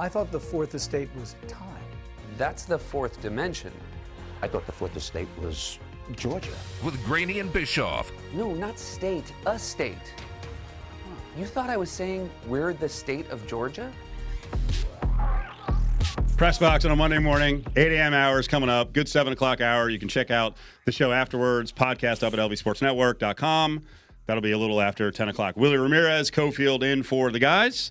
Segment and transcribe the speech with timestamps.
[0.00, 1.84] I thought the fourth estate was time.
[2.38, 3.70] That's the fourth dimension.
[4.40, 5.78] I thought the fourth estate was
[6.16, 6.54] Georgia.
[6.82, 8.10] With Graney and Bischoff.
[8.32, 10.14] No, not state, a state.
[11.36, 13.92] You thought I was saying we're the state of Georgia?
[16.38, 18.14] Press box on a Monday morning, 8 a.m.
[18.14, 18.94] hours coming up.
[18.94, 19.90] Good 7 o'clock hour.
[19.90, 20.56] You can check out
[20.86, 21.72] the show afterwards.
[21.72, 23.82] Podcast up at lvsportsnetwork.com.
[24.24, 25.58] That'll be a little after 10 o'clock.
[25.58, 27.90] Willie Ramirez, Cofield in for the guys.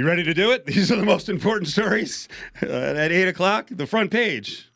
[0.00, 0.64] You ready to do it?
[0.64, 2.26] These are the most important stories
[2.62, 3.68] uh, at 8 o'clock.
[3.70, 4.72] The front page.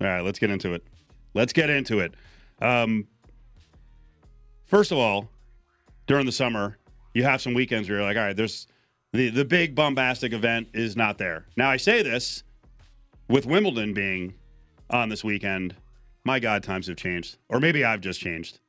[0.00, 0.84] All right, let's get into it.
[1.34, 2.14] Let's get into it.
[2.60, 3.08] Um,
[4.66, 5.28] first of all,
[6.06, 6.78] during the summer,
[7.12, 8.68] you have some weekends where you're like, all right, there's
[9.12, 11.46] the, the big bombastic event is not there.
[11.56, 12.44] Now, I say this
[13.28, 14.34] with Wimbledon being
[14.90, 15.74] on this weekend.
[16.22, 17.38] My God, times have changed.
[17.48, 18.60] Or maybe I've just changed.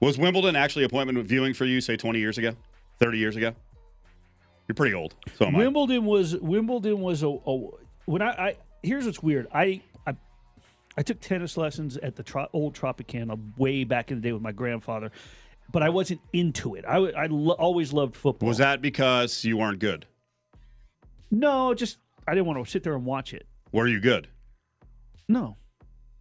[0.00, 2.52] Was Wimbledon actually appointment viewing for you, say, 20 years ago,
[2.98, 3.52] 30 years ago?
[4.66, 5.14] You're pretty old.
[5.36, 5.58] So am I.
[5.58, 7.68] Wimbledon was Wimbledon was a, a
[8.06, 9.48] when I, I here's what's weird.
[9.52, 10.14] I I,
[10.96, 14.42] I took tennis lessons at the tro- old Tropicana way back in the day with
[14.42, 15.10] my grandfather,
[15.72, 16.84] but I wasn't into it.
[16.86, 18.46] I lo- always loved football.
[18.48, 20.06] Was that because you weren't good?
[21.32, 23.46] No, just I didn't want to sit there and watch it.
[23.72, 24.28] Were you good?
[25.28, 25.56] No,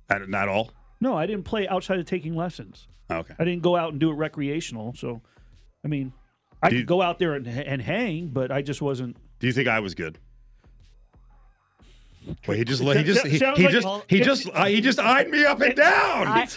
[0.09, 0.71] At, not all?
[0.99, 2.87] no, I didn't play outside of taking lessons.
[3.09, 3.33] Oh, okay.
[3.39, 4.93] I didn't go out and do it recreational.
[4.95, 5.21] So,
[5.83, 6.13] I mean,
[6.61, 9.17] I Do you- could go out there and, and hang, but I just wasn't.
[9.39, 10.19] Do you think I was good?
[12.47, 14.99] Well, he just he just he, Sounds he like- just he just uh, he just
[14.99, 16.27] eyed me up and down.
[16.27, 16.47] I,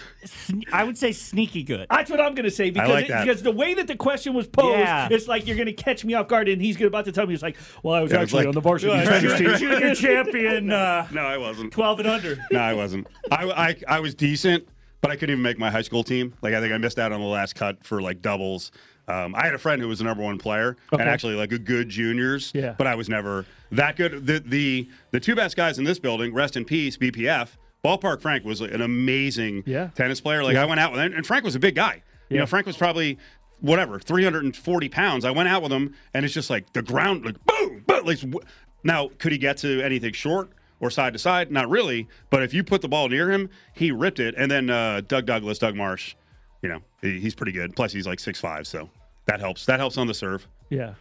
[0.73, 1.87] I would say sneaky good.
[1.89, 4.35] That's what I'm going to say because like it- because the way that the question
[4.35, 5.09] was posed, Yeah.
[5.11, 7.27] it's like you're going to catch me off guard, and he's gonna- about to tell
[7.27, 9.31] me, it's like, well, I was Yeah, it's actually like- on the varsity Yeah, tennis
[9.33, 11.73] right, team, right, junior champion, uh, no, I wasn't.
[11.73, 12.37] 12 and under.
[12.51, 13.07] No, I wasn't.
[13.31, 14.69] I, I I was decent,
[15.03, 16.33] but I couldn't even make my high school team.
[16.41, 18.73] Like I think I missed out on the last cut for like doubles.
[19.09, 21.03] Um, I had a friend who was the number one player Okay.
[21.03, 22.53] and actually like a good juniors.
[22.55, 22.75] Yeah.
[22.79, 24.27] But I was never that good.
[24.27, 27.49] The the the two best guys in this building, rest in peace, BPF.
[27.85, 29.89] Ballpark Frank was an amazing Yeah.
[29.97, 30.45] tennis player.
[30.45, 32.03] Like I went out with him, and Frank was a big guy.
[32.31, 33.19] You know, Frank was probably
[33.61, 35.25] whatever 340 pounds.
[35.25, 38.19] I went out with him, and it's just like the ground, like boom, but Like,
[38.85, 40.51] now, could he get to anything short?
[40.83, 42.09] Or side to side, not really.
[42.29, 44.35] But if you put the ball near him, he ripped it.
[44.37, 46.17] And then uh, Doug Douglas, Doug Marsh,
[46.61, 47.75] you know, he- he's pretty good.
[47.77, 48.91] Plus, he's like six five, so
[49.27, 49.65] that helps.
[49.67, 50.47] That helps on the serve.
[50.71, 50.95] Yeah.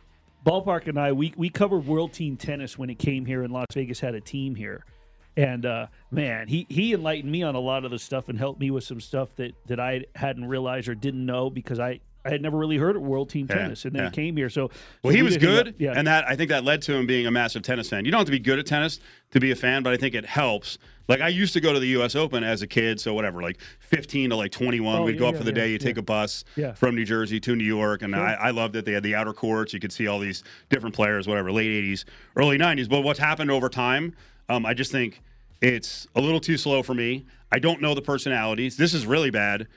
[0.46, 3.66] Ballpark and I, we, we covered World Team Tennis when it came here, and Las
[3.74, 4.86] Vegas had a team here.
[5.36, 8.60] And uh, man, he, he enlightened me on a lot of the stuff and helped
[8.60, 12.30] me with some stuff that, that I hadn't realized or didn't know because I, I
[12.30, 13.86] had never really heard of World Team Yeah, Tennis.
[13.86, 14.10] And then yeah.
[14.10, 14.50] he came here.
[14.50, 14.70] So,
[15.04, 15.76] Well, so he we was good.
[15.80, 15.94] Yeah.
[15.96, 18.06] and that I think that led to him being a massive tennis fan.
[18.06, 19.00] You don't have to be good at tennis
[19.32, 20.78] to be a fan, but I think it helps.
[21.08, 22.16] Like I used to go to the U.S.
[22.16, 25.30] Open as a kid, so whatever, like 15 to like 21, Oh, we'd go yeah,
[25.32, 25.68] up for the yeah, day.
[25.68, 25.78] You yeah.
[25.80, 26.74] take a bus Yeah.
[26.74, 28.86] from New Jersey to New York, and I, I loved it.
[28.86, 32.06] They had the outer courts; you could see all these different players, whatever, late 80s,
[32.36, 32.88] early 90s.
[32.88, 34.16] But what's happened over time,
[34.48, 35.22] um, I just think
[35.60, 37.26] it's a little too slow for me.
[37.52, 38.78] I don't know the personalities.
[38.78, 39.68] This is really bad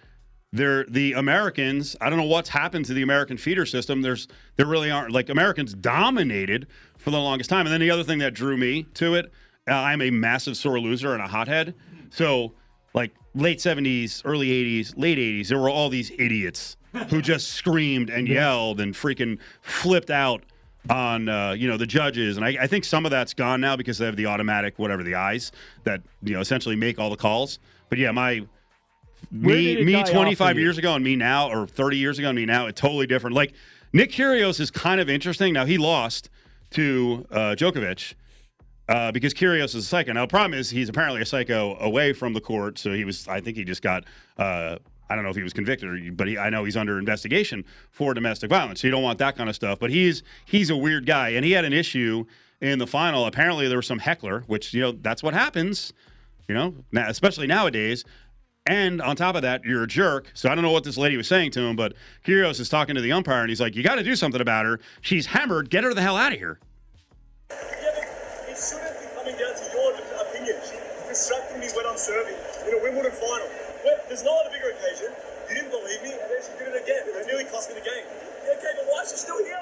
[0.55, 1.97] they're the Americans.
[2.01, 4.03] I don't know what's happened to the American feeder system.
[4.03, 7.67] There's there really aren't like Americans dominated for the longest time.
[7.67, 9.33] And then the other thing that drew me to it,
[9.69, 11.75] uh, I'm a massive sore loser and a hothead.
[12.11, 12.53] So
[12.95, 16.77] like late 70s, early 80s, late 80s, there were all these idiots
[17.09, 20.45] who just screamed and yelled and freaking flipped out
[20.89, 22.37] on uh, you know the judges.
[22.37, 25.03] And I, I think some of that's gone now because they have the automatic whatever
[25.03, 25.51] the eyes
[25.83, 27.59] that you know essentially make all the calls.
[27.89, 28.47] But yeah, my
[29.31, 30.65] me me 25 for you?
[30.65, 33.35] years ago and me now or 30 years ago and me now it's totally different
[33.35, 33.53] like
[33.93, 36.31] nick Kyrgios is kind of interesting now he lost
[36.71, 38.15] to uh, Djokovic
[38.89, 42.13] uh, because Kyrgios is a psycho now the problem is he's apparently a psycho away
[42.13, 44.05] from the court so he was I think he just got
[44.39, 44.77] uh,
[45.09, 47.65] I don't know if he was convicted or but he, I know he's under investigation
[47.91, 50.77] for domestic violence so you don't want that kind of stuff but he's he's a
[50.77, 52.25] weird guy and he had an issue
[52.61, 55.93] in the final apparently there was some heckler which you know that's what happens
[56.49, 58.05] you know, now, especially nowadays.
[58.67, 60.33] And on top of that, you're a jerk.
[60.33, 61.93] So I don't know what this lady was saying to him, but
[62.25, 64.65] Kyrgios is talking to the umpire, and he's like, "You got to do something about
[64.65, 64.81] her.
[65.03, 65.69] She's hammered.
[65.69, 66.59] Get her the hell out of here."
[67.51, 67.59] Yeah,
[68.49, 70.57] it shouldn't be coming down to your opinion.
[70.65, 70.81] She's
[71.13, 72.33] distracting me when I'm serving
[72.65, 73.53] in a Wimbledon final.
[73.85, 75.13] Well, there's no other bigger occasion.
[75.53, 77.05] You didn't believe me, and then she did it again.
[77.05, 78.09] It nearly cost me the game.
[78.49, 79.61] Okay, but why is she still here?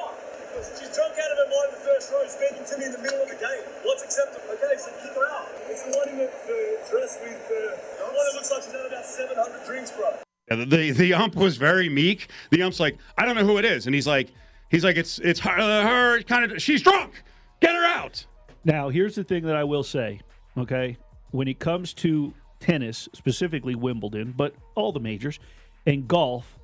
[0.60, 2.99] She's drunk out of her mind in the first row, speaking to me in the
[2.99, 3.62] middle of the game.
[3.82, 4.52] What's acceptable?
[4.54, 5.49] Okay, so kick her out.
[5.69, 8.62] It's the one in the, uh, the dress with the, the one that looks like
[8.62, 10.12] she's had about 700 drinks, bro.
[10.50, 12.28] Yeah, the, the the ump was very meek.
[12.50, 14.31] The ump's like, I don't know who it is, and he's like,
[14.70, 16.60] he's like, it's it's her, her kind of.
[16.60, 17.22] She's drunk.
[17.60, 18.26] Get her out.
[18.64, 20.20] Now, here's the thing that I will say,
[20.58, 20.96] okay?
[21.31, 25.38] When it comes to tennis, specifically Wimbledon, but all the majors,
[25.87, 26.58] and golf,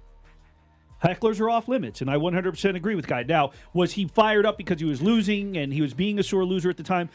[1.02, 2.00] hecklers are off limits.
[2.00, 3.22] And I 100% agree with Guy.
[3.22, 6.44] Now, was he fired up because he was losing and he was being a sore
[6.44, 7.08] loser at the time?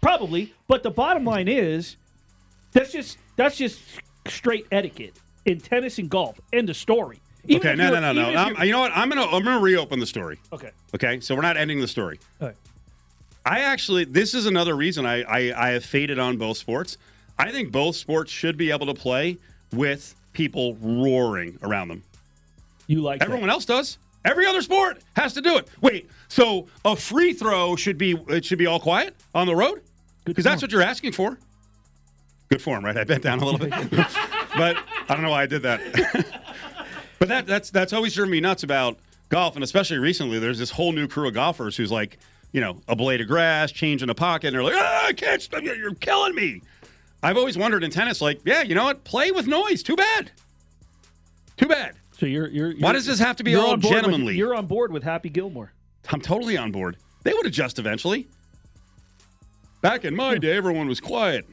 [0.00, 0.54] Probably.
[0.68, 1.96] But the bottom line is
[2.72, 3.80] that's just that's just
[4.26, 5.14] straight etiquette
[5.44, 6.40] in tennis and golf.
[6.52, 7.20] End of story.
[7.46, 8.20] Even okay, no, no, no, no.
[8.22, 8.92] even if I'm- you're- you know what?
[8.94, 10.38] I'm gonna I'm gonna reopen the story.
[10.52, 10.70] Okay.
[10.94, 12.18] Okay, so we're not ending the story.
[12.40, 12.56] All right.
[13.46, 16.98] I actually, this is another reason I, I, I have faded on both sports.
[17.38, 19.38] I think both sports should be able to play
[19.72, 22.02] with people roaring around them.
[22.90, 23.98] You like Everyone else does.
[24.24, 25.68] Every other sport has to do it.
[25.80, 29.82] Wait, so a free throw should be it should be all quiet on the road?
[30.24, 31.38] Because that's what you're asking for.
[32.48, 32.96] Good form, right?
[32.96, 33.70] I bent down a little bit,
[34.56, 34.76] but
[35.08, 35.80] I don't know why I did that.
[37.20, 38.98] but that that's that's always driven me nuts about
[39.28, 40.40] golf, and especially recently.
[40.40, 42.18] There's this whole new crew of golfers who's like,
[42.50, 45.12] you know, a blade of grass, change in a pocket, and they're like, ah, I
[45.12, 46.60] can't, stop you, you're killing me.
[47.22, 49.04] I've always wondered in tennis, like, yeah, you know what?
[49.04, 49.84] Play with noise.
[49.84, 50.32] Too bad.
[51.56, 51.94] Too bad.
[52.20, 54.36] So you're, you're, Why you're- does this have to be all board with- gentlemanly?
[54.36, 55.72] you're on board with Happy Gilmore.
[56.10, 56.98] I'm totally on board.
[57.22, 58.28] They would adjust eventually.
[59.80, 61.46] Back in my day, everyone was quiet.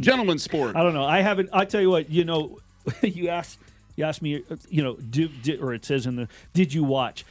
[0.00, 0.76] Gentleman's sport.
[0.76, 1.04] I don't know.
[1.04, 1.50] I haven't.
[1.52, 2.08] I tell you what.
[2.10, 2.58] You know,
[3.02, 3.58] you asked.
[3.96, 4.42] You asked me.
[4.68, 6.28] You know, do, did, or it says in the.
[6.54, 7.24] Did you watch?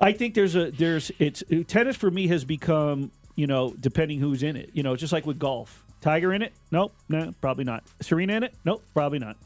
[0.00, 4.42] I think there's a there's it's tennis for me has become you know depending who's
[4.42, 4.70] in it.
[4.72, 5.84] You know, just like with golf.
[6.00, 6.54] Tiger in it?
[6.70, 6.94] Nope.
[7.10, 7.84] No, probably not.
[8.00, 8.54] Serena in it?
[8.64, 9.36] Nope, probably not.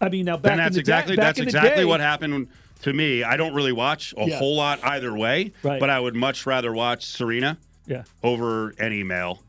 [0.00, 2.00] I mean, now back and in that's the exactly day, back that's exactly day- what
[2.00, 2.48] happened
[2.82, 3.22] to me.
[3.22, 4.38] I don't really watch a Yeah.
[4.38, 5.78] whole lot either way, Right.
[5.78, 8.04] but I would much rather watch Serena Yeah.
[8.22, 9.42] over any male.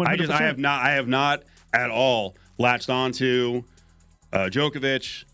[0.00, 1.42] I just I have not I have not
[1.72, 3.64] at all latched onto
[4.32, 5.24] uh, Djokovic,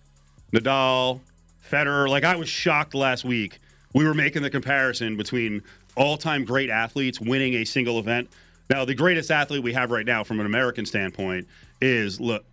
[0.52, 1.20] Nadal,
[1.68, 2.08] Federer.
[2.08, 3.58] Like I was shocked last week.
[3.92, 5.62] We were making the comparison between
[5.96, 8.28] all-time great athletes winning a single event.
[8.70, 11.46] Now, the greatest athlete we have right now, from an American standpoint,
[11.80, 12.44] is look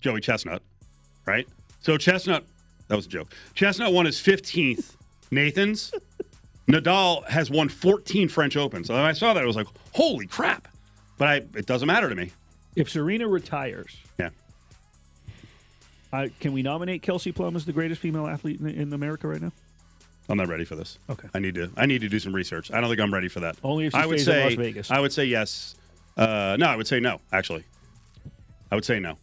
[0.00, 0.62] Joey Chestnut,
[1.26, 1.46] right?
[1.80, 2.44] So Chestnut,
[2.88, 3.32] that was a joke.
[3.54, 4.96] Chestnut won his 15th
[5.30, 5.92] Nathan's.
[6.68, 8.86] Nadal has won 14 French Opens.
[8.86, 10.68] So when I saw that, I was like, holy crap.
[11.18, 12.32] But I, it doesn't matter to me.
[12.76, 14.30] If Serena retires, Yeah.
[16.12, 19.40] I, can we nominate Kelsey Plum as the greatest female athlete in, in America right
[19.40, 19.52] now?
[20.28, 20.98] I'm not ready for this.
[21.10, 21.28] Okay.
[21.34, 21.70] I need to.
[21.76, 22.70] I need to do some research.
[22.70, 23.56] I don't think I'm ready for that.
[23.64, 24.44] Only if she I would say.
[24.44, 24.90] Las Vegas.
[24.90, 25.74] I would say yes.
[26.16, 27.20] Uh, no, I would say no.
[27.32, 27.64] Actually,
[28.70, 29.16] I would say no.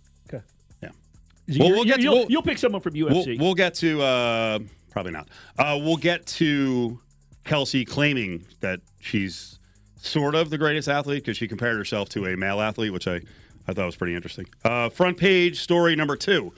[1.58, 4.02] Well, we'll get to- you'll, you'll pick someone from We'll, we'll get to.
[4.02, 4.60] Uh,
[4.92, 5.28] probably not.
[5.58, 7.00] Uh, we'll get to
[7.46, 9.60] Kelsey claiming that she's
[10.02, 13.22] sort of the greatest athlete because she compared herself to a male athlete, which I,
[13.68, 14.46] I thought was pretty interesting.
[14.64, 16.54] Uh, front page story number two.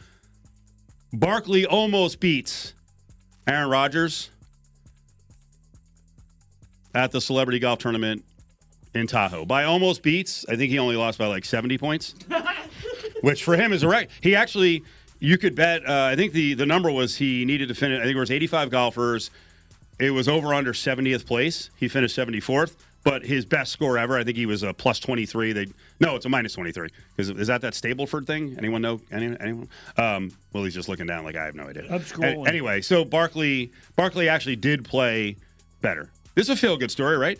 [1.13, 2.73] Barkley almost beats
[3.47, 4.29] Aaron Rodgers
[6.93, 8.23] at the celebrity golf tournament
[8.93, 9.45] in Tahoe.
[9.45, 12.15] By almost beats, I think he only lost by like 70 points,
[13.21, 14.09] which for him is a right.
[14.21, 14.83] He actually,
[15.19, 18.03] you could bet, uh, I think the, the number was he needed to finish, I
[18.03, 19.31] think it was 85 golfers.
[19.99, 21.69] It was over under 70th place.
[21.75, 25.53] He finished 74th, but his best score ever, I think he was a plus 23.
[25.53, 25.67] They
[25.99, 26.89] No, it's a minus 23.
[27.17, 28.55] Is, is that that Stableford thing?
[28.57, 28.99] Anyone know?
[29.11, 29.69] Any, anyone?
[29.97, 31.85] Um, well, he's just looking down like I have no idea.
[31.89, 32.47] I'm scrolling.
[32.47, 35.37] Anyway, so Barkley, Barkley actually did play
[35.81, 36.09] better.
[36.33, 37.39] This is a feel good story, right?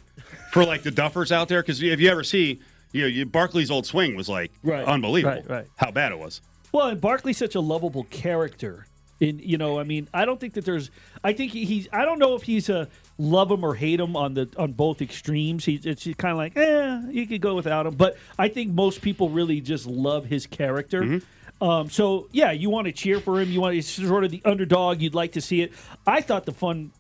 [0.52, 2.60] For like the duffers out there, because if you ever see,
[2.92, 5.36] you know, you, Barkley's old swing was like Right, unbelievable.
[5.36, 5.68] right, right.
[5.78, 6.42] How bad it was.
[6.72, 8.86] Well, and Barkley's such a lovable character.
[9.20, 10.90] In you know, I mean, I don't think that there's.
[11.24, 11.88] I think he's.
[11.94, 12.88] I don't know if he's a
[13.20, 15.64] love him or hate him on the on both extremes.
[15.64, 17.94] He's it's kind of like, eh, you could go without him.
[17.94, 21.04] But I think most people really just love his character.
[21.04, 21.64] Mm-hmm.
[21.64, 23.52] Um, so yeah, you want to cheer for him.
[23.52, 25.02] You want he's sort of the underdog.
[25.02, 25.74] You'd like to see it.
[26.08, 26.92] I thought the fun,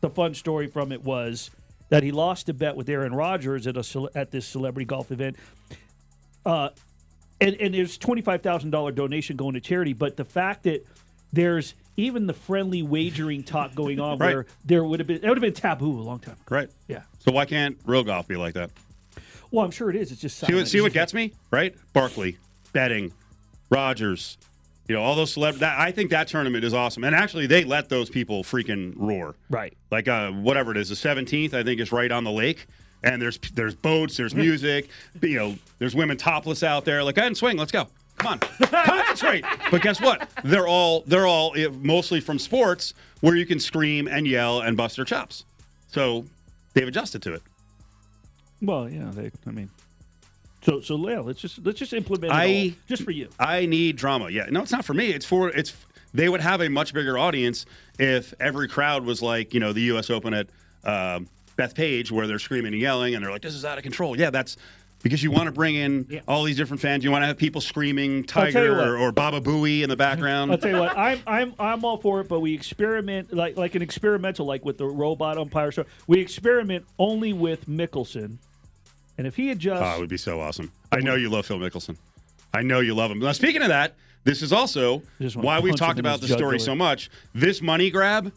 [0.00, 1.50] the fun story from it was
[1.88, 5.36] that he lost a bet with Aaron Rodgers at a at this celebrity golf event.
[6.44, 6.70] Uh,
[7.40, 9.92] and, and there's twenty five thousand dollar donation going to charity.
[9.92, 10.86] But the fact that
[11.32, 14.34] there's even the friendly wagering talk going on, Right.
[14.34, 16.34] where there would have been that would have been taboo a long time.
[16.34, 16.42] ago.
[16.56, 16.70] Right.
[16.88, 17.02] Yeah.
[17.20, 18.70] So why can't real golf be like that?
[19.50, 20.10] Well, I'm sure it is.
[20.12, 21.74] It's just See what, see what gets me, right?
[21.92, 22.36] Barkley,
[22.72, 23.12] betting,
[23.70, 24.38] Rogers,
[24.88, 25.62] you know, all those celebrities.
[25.62, 27.04] I think that tournament is awesome.
[27.04, 29.34] And actually, they let those people freaking roar.
[29.50, 29.76] right.
[29.90, 32.66] Like uh, whatever it is, the 17th, I think, is right on the lake.
[33.02, 34.88] And there's there's boats, there's music,
[35.20, 37.04] you know, there's women topless out there.
[37.04, 37.88] Like, I didn't swing, let's go.
[38.18, 38.38] Come on,
[38.70, 39.44] concentrate.
[39.70, 40.28] But guess what?
[40.42, 44.76] They're all they're all eh, mostly from sports where you can scream and yell and
[44.76, 45.44] bust their chops.
[45.88, 46.24] So
[46.72, 47.42] they've adjusted to it.
[48.62, 49.30] Well, yeah, they.
[49.46, 49.70] I mean,
[50.66, 53.28] so so yeah, let's just let's just implement it I- all, just for you.
[53.38, 54.28] I need drama.
[54.30, 55.10] Yeah, no, it's not for me.
[55.10, 55.72] It's for it's.
[56.12, 57.66] They would have a much bigger audience
[57.98, 60.10] if every crowd was like you know the U.S.
[60.10, 60.48] Open at
[60.84, 64.18] um Bethpage, where they're screaming and yelling and they're like, "This is out of control."
[64.18, 64.56] Yeah, that's
[65.02, 67.04] because you want to bring in all these different fans.
[67.04, 69.88] You want to have people screaming I'll tell you Tiger or, or Baba Booey in
[69.88, 70.50] the background.
[70.50, 73.74] I'll tell you what, I'm I'm I'm all for it, but we experiment like like
[73.74, 75.84] an experimental, like with the robot umpire show.
[76.06, 78.38] We experiment only with Mickelson,
[79.18, 80.70] and if he adjusts, Oh, it would be so awesome.
[80.92, 81.96] I know you love Phil Mickelson.
[82.54, 83.18] I know you love him.
[83.18, 83.94] Now, speaking of that,
[84.24, 85.02] this is also
[85.34, 87.10] why we've talked about the story so much.
[87.34, 88.32] This money grab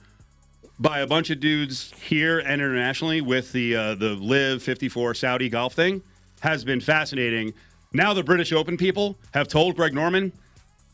[0.79, 5.49] by a bunch of dudes here and internationally with the uh, the LIV 54 Saudi
[5.49, 6.01] golf thing
[6.41, 7.53] has been fascinating.
[7.91, 10.31] Now the British Open people have told Greg Norman,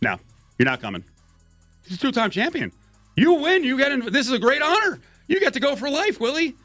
[0.01, 0.17] "No,
[0.57, 1.03] you're not coming.
[1.85, 2.71] He's a two-time champion.
[3.15, 3.63] You win.
[3.63, 4.11] You get in.
[4.11, 4.99] This is a great honor.
[5.27, 6.55] You get to go for life, Willie."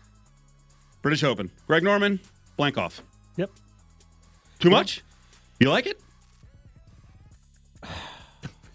[1.02, 1.50] British Open.
[1.66, 2.20] Greg Norman,
[2.56, 3.02] blank off.
[3.36, 3.50] Yep.
[4.58, 5.02] Too much?
[5.58, 6.00] You like it?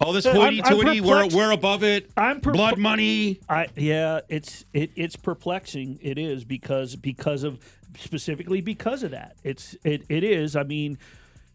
[0.02, 2.12] All this hoity-toity, we're, we're above it.
[2.18, 3.40] I'm perpl- Blood money.
[3.48, 6.00] I yeah, it's it it's perplexing.
[6.02, 7.60] It is because because of
[7.98, 9.38] specifically because of that.
[9.44, 10.56] It's it it is.
[10.56, 10.98] I mean,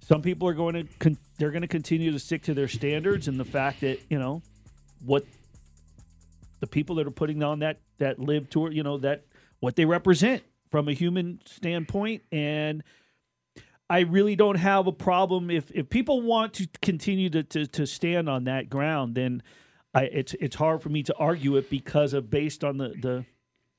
[0.01, 3.29] some people are going to con- they're going to continue to stick to their standards
[3.29, 4.43] and the fact that you know
[5.05, 5.25] what
[6.61, 9.25] the people that are putting on that that live tour, you know that
[9.61, 12.83] what they represent from a human standpoint and.
[13.93, 17.89] I really don't have a problem if, if people want to continue to, to, to
[17.89, 19.43] stand on that ground, then
[19.93, 23.25] I, it's it's hard for me to argue it because of based on the the,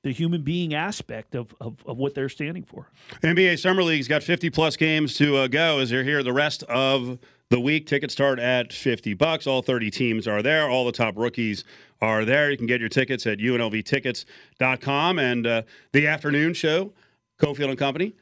[0.03, 2.89] the human being aspect of, of, of what they're standing for.
[3.21, 6.63] NBA Summer League's got 50 plus games to uh, go as they're here the rest
[6.63, 7.85] of the week.
[7.85, 9.45] Tickets start at 50 bucks.
[9.45, 10.67] All 30 teams are there.
[10.69, 11.63] All the top rookies
[12.01, 12.49] are there.
[12.49, 15.19] You can get your tickets at unlvtickets.com.
[15.19, 16.93] And uh, the afternoon show,
[17.39, 18.15] Cofield and Company,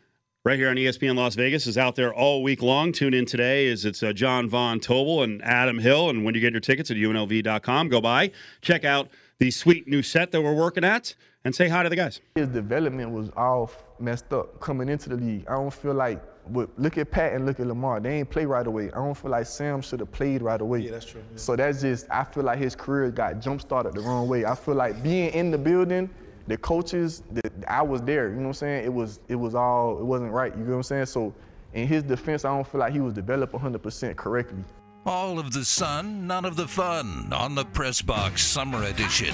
[0.44, 2.92] right here on ESPN Las Vegas, is out there all week long.
[2.92, 6.10] Tune in today as it's uh, John Von Tobel and Adam Hill.
[6.10, 8.32] And when you get your tickets at unlv.com, go by,
[8.62, 9.10] check out
[9.40, 11.16] the sweet new set that we're working at,
[11.46, 12.20] and say hi to the guys.
[12.36, 15.46] His development was all messed up coming into the league.
[15.48, 18.02] I don't feel like, but look at Pat and look at Lamar.
[18.02, 18.88] They ain't play right away.
[18.92, 20.80] I don't feel like Sam should have played right away.
[20.80, 21.24] Yeah, that's true.
[21.36, 24.44] So that's just, I feel like his career got jump started the wrong way.
[24.46, 26.10] I feel like being in the building,
[26.48, 28.30] the coaches, the, I was there.
[28.30, 28.86] You know what I'm saying?
[28.86, 30.52] It was, it was all, it wasn't right.
[30.58, 31.06] You know what I'm saying?
[31.06, 31.34] So
[31.74, 34.64] in his defense, I don't feel like he was developed 100% correctly.
[35.06, 39.34] All of the sun, none of the fun on the Press Box Summer Edition.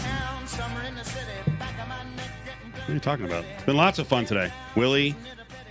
[2.79, 3.43] What are you talking about?
[3.55, 4.51] It's been lots of fun today.
[4.75, 5.15] Willie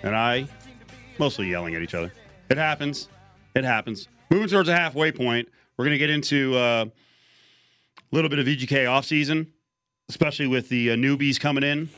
[0.03, 0.49] and I,
[1.19, 2.13] mostly yelling at each other.
[2.51, 3.09] It happens.
[3.55, 4.09] It happens.
[4.31, 6.91] Moving towards a halfway point, we're going to get into uh, a
[8.11, 9.47] little bit of VGK offseason,
[10.09, 11.89] especially with the uh, newbies coming in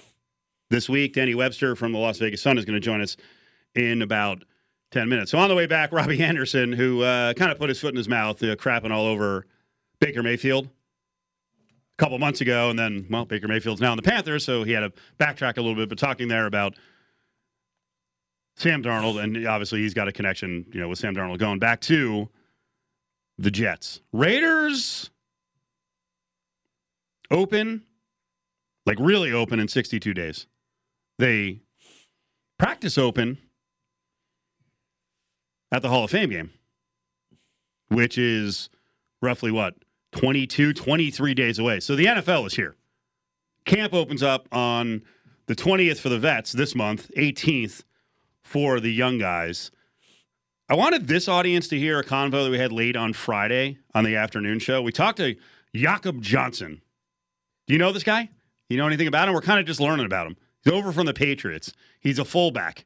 [0.69, 1.15] this week.
[1.15, 3.17] Danny Webster from the Las Vegas Sun is going to join us
[3.75, 4.45] in about
[4.93, 5.31] 10 minutes.
[5.31, 7.97] So on the way back, Robbie Anderson, who uh, kind of put his foot in
[7.97, 9.47] his mouth, uh, crapping all over
[10.01, 14.45] Baker Mayfield a couple months ago, and then well, Baker Mayfield's now in the Panthers,
[14.45, 15.89] so he had to backtrack a little bit.
[15.89, 16.77] But talking there about
[18.57, 21.81] Sam Darnold, and obviously he's got a connection, you know, with Sam Darnold going back
[21.83, 22.29] to
[23.39, 24.01] the Jets.
[24.13, 25.11] Raiders
[27.31, 27.85] open,
[28.85, 30.47] like really open in 62 days.
[31.19, 31.61] They
[32.59, 33.39] practice open
[35.73, 36.51] at the Hall of Fame game,
[37.89, 38.69] which is
[39.21, 39.75] roughly what
[40.13, 41.81] 22, 23 days away.
[41.81, 42.75] So the NFL is here.
[43.65, 45.03] Camp opens up on
[45.47, 47.83] the 20th for the vets this month, 18th
[48.43, 49.71] for the young guys.
[50.69, 54.05] I wanted this audience to hear a convo that we had late on Friday on
[54.05, 54.83] the afternoon show.
[54.83, 55.37] We talked to
[55.75, 56.81] Jakob Johnson.
[57.67, 58.31] Do you know this guy?
[58.69, 59.35] You know anything about him?
[59.35, 60.37] We're kind of just learning about him.
[60.65, 61.73] He's over from the Patriots.
[62.01, 62.85] He's a fullback.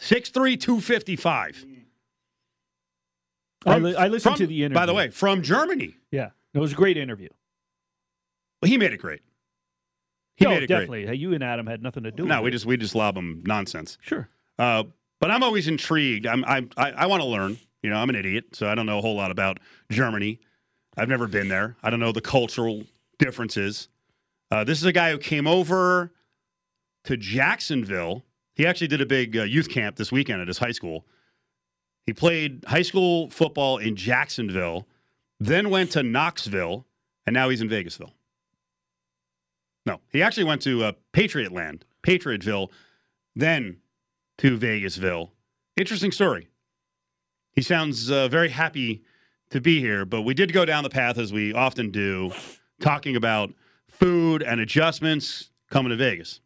[0.00, 1.66] 6'3, 255.
[3.66, 4.74] I, li- I listened from- to the interview.
[4.74, 5.96] By the way, from Germany.
[6.10, 7.28] yeah, it was a great interview.
[8.62, 9.20] Well, he made it great.
[10.36, 10.68] He no, made it great.
[10.80, 11.06] definitely.
[11.06, 12.24] Hey, You and Adam had nothing to do.
[12.24, 12.52] No, with we it.
[12.52, 13.98] just we just lob him nonsense.
[14.00, 14.28] sure.
[14.58, 14.84] Uh,
[15.20, 16.26] but I'm always intrigued.
[16.26, 17.58] I'm, I'm I, I want to learn.
[17.82, 19.58] You know, I'm an idiot, so I don't know a whole lot about
[19.90, 20.40] Germany.
[20.96, 21.76] I've never been there.
[21.82, 22.84] I don't know the cultural
[23.18, 23.88] differences.
[24.50, 26.12] Uh, this is a guy who came over
[27.04, 28.24] to Jacksonville.
[28.54, 31.06] He actually did a big uh, youth camp this weekend at his high school.
[32.06, 34.86] He played high school football in Jacksonville,
[35.38, 36.86] then went to Knoxville,
[37.26, 38.12] and now he's in Vegasville.
[39.86, 42.68] No, he actually went to uh, Patriot Land, Patriotville,
[43.34, 43.78] then
[44.38, 45.30] to Vegasville.
[45.76, 46.48] Interesting story.
[47.54, 49.02] He sounds uh, very happy
[49.50, 52.32] to be here, but we did go down the path as we often do,
[52.80, 53.52] talking about
[53.88, 56.40] food and adjustments coming to Vegas.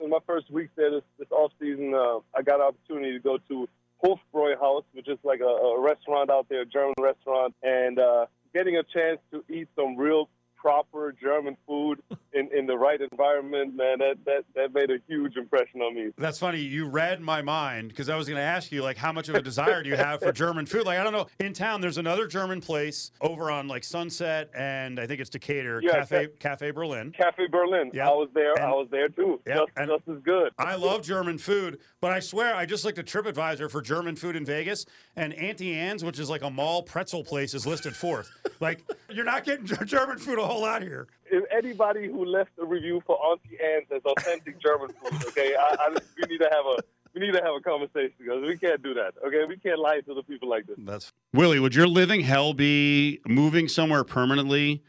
[0.00, 3.18] In my first week there this, this off season, uh, I got an opportunity to
[3.18, 3.68] go to
[4.04, 8.26] Hofbräu House, which is like a, a restaurant out there, a German restaurant, and uh,
[8.54, 10.28] getting a chance to eat some real
[10.66, 15.36] proper German food in, in the right environment, man, that, that, that made a huge
[15.36, 16.10] impression on me.
[16.18, 16.58] That's funny.
[16.58, 19.36] You read my mind because I was going to ask you, like, how much of
[19.36, 20.84] a desire do you have for German food?
[20.84, 21.28] Like, I don't know.
[21.38, 25.80] In town, there's another German place over on like Sunset and I think it's Decatur,
[25.84, 27.12] Yeah, Cafe Cafe Berlin.
[27.16, 27.92] Cafe Berlin.
[27.94, 28.08] Yeah.
[28.08, 28.60] I was there.
[28.60, 29.40] I was there too.
[29.46, 30.52] Yeah, just, and- just as good.
[30.58, 34.34] I love German food, but I swear I just looked at TripAdvisor for German food
[34.34, 38.28] in Vegas, and Auntie Anne's, which is like a mall pretzel place, is listed fourth.
[38.60, 41.06] like, you're not getting German food a whole lot here.
[41.30, 45.76] If anybody who left a review for Auntie Anne's as authentic German food, okay, I,
[45.78, 46.76] I, we need to have a
[47.14, 49.14] we need to have a conversation because we can't do that.
[49.26, 50.76] Okay, we can't lie to the people like this.
[50.78, 51.58] That's Willie.
[51.58, 54.82] Would your living hell be moving somewhere permanently,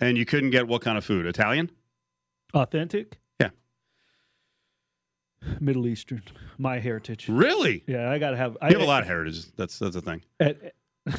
[0.00, 1.26] and you couldn't get what kind of food?
[1.26, 1.70] Italian?
[2.54, 3.18] Authentic?
[3.40, 3.50] Yeah.
[5.60, 6.22] Middle Eastern.
[6.56, 7.28] My heritage.
[7.28, 7.84] Really?
[7.86, 8.56] Yeah, I gotta have.
[8.62, 9.44] I You have a lot of heritage.
[9.56, 10.22] That's that's the thing.
[10.40, 10.52] Uh,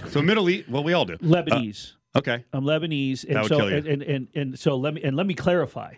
[0.10, 0.68] So Middle East.
[0.68, 1.16] Well, we all do.
[1.18, 1.92] Lebanese.
[1.94, 2.44] Uh, okay.
[2.54, 5.96] I'm Lebanese, and so and, and, and and so let me and let me clarify.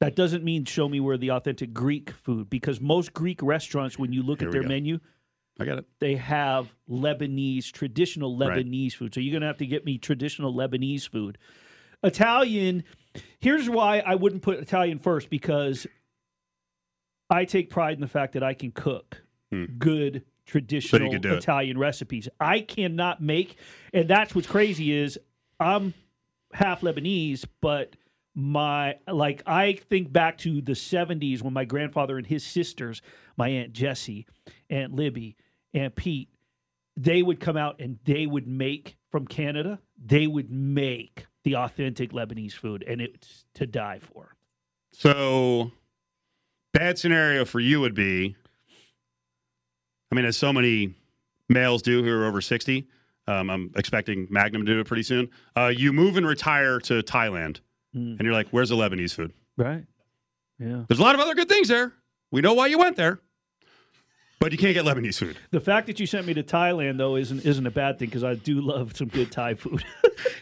[0.00, 4.12] That doesn't mean show me where the authentic Greek food because most Greek restaurants, when
[4.12, 4.68] you look Here at their go.
[4.68, 4.98] menu,
[5.58, 5.86] I got it.
[6.00, 8.66] they have Lebanese traditional Right.
[8.66, 9.14] Lebanese food.
[9.14, 11.38] So you're gonna have to get me traditional Lebanese food.
[12.02, 12.84] Italian.
[13.38, 15.86] Here's why I wouldn't put Italian first because
[17.30, 19.64] I take pride in the fact that I can cook hmm.
[19.78, 21.18] good traditional Hmm.
[21.18, 21.38] do it.
[21.38, 22.28] Italian recipes.
[22.40, 23.56] I cannot make,
[23.92, 25.18] and that's what's crazy is
[25.60, 25.94] I'm
[26.52, 27.96] half Lebanese, but
[28.34, 33.00] my like I think back to the 70s when my grandfather and his sisters,
[33.36, 34.26] my aunt Jessie,
[34.70, 35.36] aunt Libby,
[35.72, 36.28] aunt Pete,
[36.96, 39.78] they would come out and they would make from Canada.
[40.04, 44.34] They would make the authentic Lebanese food, and it's to die for.
[44.92, 45.72] So,
[46.72, 48.34] bad scenario for you would be
[50.14, 50.94] I mean, as so many
[51.48, 52.86] males do who are over 60,
[53.26, 55.28] um, I'm expecting Magnum to do it pretty soon.
[55.56, 57.58] Uh, you move and retire to Thailand,
[57.92, 59.32] and you're like, where's the Lebanese food?
[59.56, 59.84] Right.
[60.60, 60.84] Yeah.
[60.86, 61.92] There's a lot of other good things there.
[62.30, 63.18] We know why you went there,
[64.38, 65.36] but you can't get Lebanese food.
[65.50, 68.22] The fact that you sent me to Thailand though isn't isn't a bad thing because
[68.22, 69.84] I do love some good Thai food.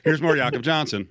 [0.05, 1.09] Here's more Jakob Johnson.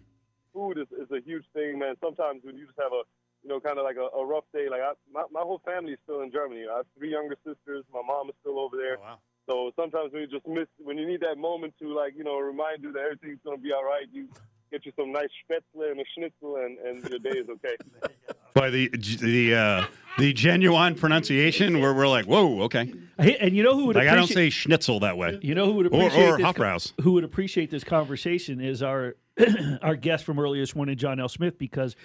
[0.54, 1.96] food is, is a huge thing, man.
[2.00, 3.02] Sometimes when you just have a,
[3.44, 5.94] you know, kind of like a, a rough day, like I, my, my whole family
[5.94, 6.66] is still in Germany.
[6.72, 7.84] I have three younger sisters.
[7.94, 8.98] My mom is still over there.
[9.00, 9.18] wow.
[9.50, 12.38] So sometimes when you just miss, when you need that moment to like, you know,
[12.38, 14.28] remind you that everything's gonna be all right, you
[14.72, 17.76] get you some nice spätzle and a schnitzel, and, and your day is okay.
[18.54, 19.86] By the the uh,
[20.18, 22.94] the genuine pronunciation, where we're like, whoa, okay.
[23.20, 25.40] Hey, and you know who would Like I don't say schnitzel that way.
[25.42, 26.94] You know who would appreciate or this Hofbrau's.
[27.02, 29.16] who would appreciate this conversation is our
[29.82, 31.30] our guest from earlier this morning, John L.
[31.30, 31.96] Smith, because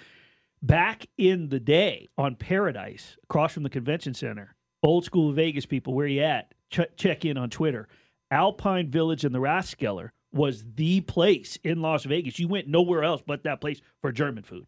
[0.61, 5.93] back in the day on Paradise, across from the convention center, old school Vegas people,
[5.93, 6.53] where you at?
[6.69, 7.87] Ch- check in on Twitter.
[8.29, 12.39] Alpine Village and the Rathskeller was the place in Las Vegas.
[12.39, 14.67] You went nowhere else but that place for German food.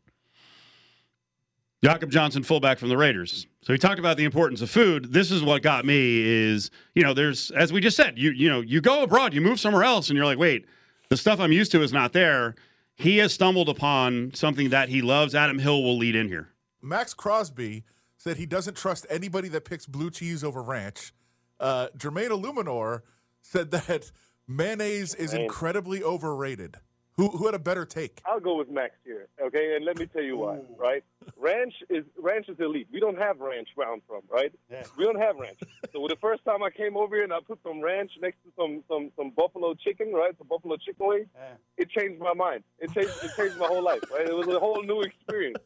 [1.83, 3.47] Jakob Johnson, fullback from the Raiders.
[3.61, 5.13] So he talked about the importance of food.
[5.13, 8.49] This is what got me is, you know, there's as we just said, you you
[8.49, 10.65] know, you go abroad, you move somewhere else, and you're like, wait,
[11.09, 12.55] the stuff I'm used to is not there.
[12.99, 15.33] He has stumbled upon something that he loves.
[15.33, 16.49] Adam Hill will lead in here.
[16.81, 17.85] Maxx Crosby
[18.17, 21.13] said he doesn't trust anybody that picks blue cheese over ranch.
[21.61, 23.01] Uh, Jermaine Eluemunor
[23.41, 24.11] said that
[24.47, 26.75] mayonnaise is incredibly overrated.
[27.19, 28.21] Who, who had a better take?
[28.25, 29.75] I'll go with Max here, okay?
[29.75, 31.03] And let me tell you why, right?
[31.35, 32.87] Ranch is ranch is elite.
[32.93, 34.53] We don't have ranch where I'm from, right?
[34.97, 35.59] We don't have ranch.
[35.91, 38.51] So the first time I came over here and I put some ranch next to
[38.57, 40.33] some some some buffalo chicken, right?
[40.37, 41.27] Some buffalo chicken wings,
[41.75, 42.63] it changed my mind.
[42.79, 44.03] It changed it changed my whole life.
[44.13, 44.25] Right?
[44.25, 45.57] It was a whole new experience.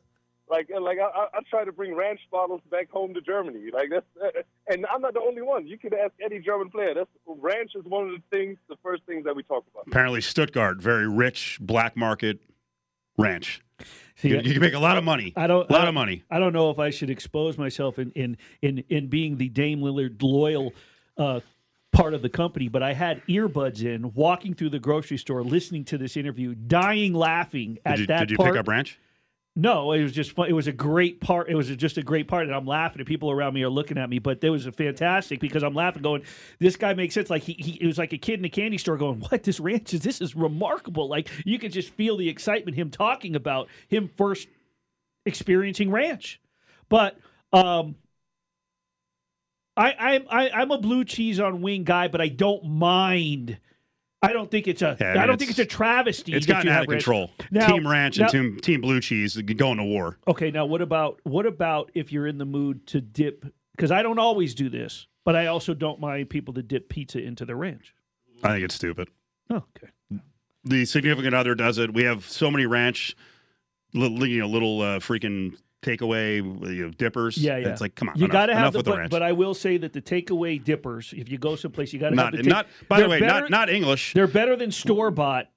[0.49, 3.69] Like like I, I I try to bring ranch bottles back home to Germany.
[3.73, 4.35] Like that's
[4.67, 5.65] and I'm not the only one.
[5.67, 6.93] You can ask any German player.
[6.93, 9.85] That's ranch is one of the things, the first things that we talk about.
[9.87, 12.39] Apparently, Stuttgart, very rich black market
[13.17, 13.61] ranch.
[14.15, 15.33] See, you, you can make a lot of money.
[15.35, 15.69] I don't.
[15.69, 16.23] a lot I- of money.
[16.29, 19.79] I don't know if I should expose myself in in in, in being the Dame
[19.79, 20.73] Lillard loyal
[21.17, 21.39] uh,
[21.91, 25.85] part of the company, but I had earbuds in, walking through the grocery store, listening
[25.85, 28.51] to this interview, dying laughing at Did you, that did you part.
[28.53, 28.99] pick up ranch?
[29.55, 30.49] No, it was just fun.
[30.49, 31.47] It was a great part.
[31.47, 33.99] It was just a great part, and I'm laughing, and people around me are looking
[33.99, 34.17] at me.
[34.17, 36.23] But it was fantastic because I'm laughing, going,
[36.57, 38.79] "This guy makes sense." Like he, he, it was like a kid in a candy
[38.79, 39.43] store going, "What?
[39.43, 43.35] This ranch is this is remarkable." Like you could just feel the excitement him talking
[43.35, 44.47] about him first
[45.25, 46.41] experiencing ranch.
[46.89, 47.17] But
[47.53, 47.95] um,
[49.75, 53.57] I, I'm I, I'm a blue cheese on wing guy, but I don't mind.
[54.23, 54.97] I don't think it's a.
[54.99, 56.33] Yeah, I I, don't think it's a travesty.
[56.33, 57.29] It's gotten out of control.
[57.51, 60.17] Now- team Ranch now- and team, team Blue Cheese going to war.
[60.27, 63.45] Okay, now what about what about if you're in the mood to dip?
[63.75, 67.21] Because I don't always do this, but I also don't mind people to dip pizza
[67.21, 67.93] into the ranch.
[68.43, 69.09] I think it's stupid.
[69.49, 70.21] Oh, okay.
[70.63, 71.93] The significant other does it.
[71.93, 73.15] We have so many ranch,
[73.93, 76.37] little, you know, little uh, freaking takeaway
[76.75, 77.37] you know, dippers.
[77.37, 77.67] Yeah, yeah.
[77.69, 79.11] It's like, come on, you got to have the, with the but, ranch.
[79.11, 82.15] but I will say that the takeaway dippers, if you go someplace, you got to
[82.15, 82.67] not, have the not.
[82.89, 84.13] By the way, better- not not English.
[84.13, 85.49] They're better than store bought.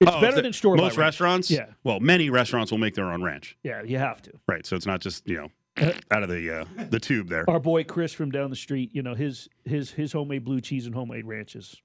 [0.00, 0.82] It's Oh, better the- than store bought.
[0.84, 1.50] Most restaurants.
[1.50, 3.56] Yeah, Well, many restaurants will make their own ranch.
[3.62, 4.32] yeah, you have to.
[4.48, 4.66] Right.
[4.66, 7.48] So it's not just you know out of the uh, the tube there.
[7.48, 10.86] Our boy Chris from down the street, you know his his his homemade blue cheese
[10.86, 11.76] and homemade ranch is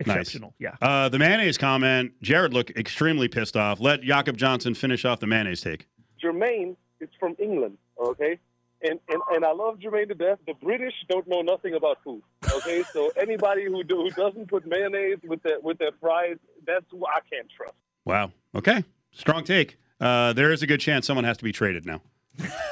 [0.00, 0.54] exceptional.
[0.60, 0.76] Yeah.
[0.80, 2.12] Uh, the mayonnaise comment.
[2.22, 3.80] Jared looked extremely pissed off.
[3.80, 5.86] Let Jakob Johnson finish off the mayonnaise take.
[6.22, 8.38] Jermaine is from England, okay?
[8.82, 10.38] And, and and I love Jermaine to death.
[10.46, 12.22] The British don't know nothing about food,
[12.54, 12.84] okay?
[12.92, 17.04] so anybody who do, who doesn't put mayonnaise with their with their fries, that's who
[17.04, 17.74] I can't trust.
[18.04, 18.30] Wow.
[18.54, 18.84] Okay.
[19.12, 19.78] Strong take.
[20.00, 22.02] Uh, there is a good chance someone has to be traded now.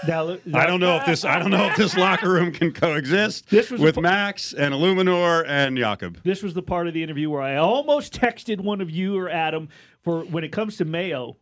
[0.07, 1.25] Now, I don't know if this.
[1.25, 4.73] I don't know if this locker room can coexist This was with po- Max and
[4.73, 6.23] Eluemunor and Jakob.
[6.23, 9.29] This was the part of the interview where I almost texted one of you or
[9.29, 9.69] Adam
[10.03, 11.37] for when it comes to mayo,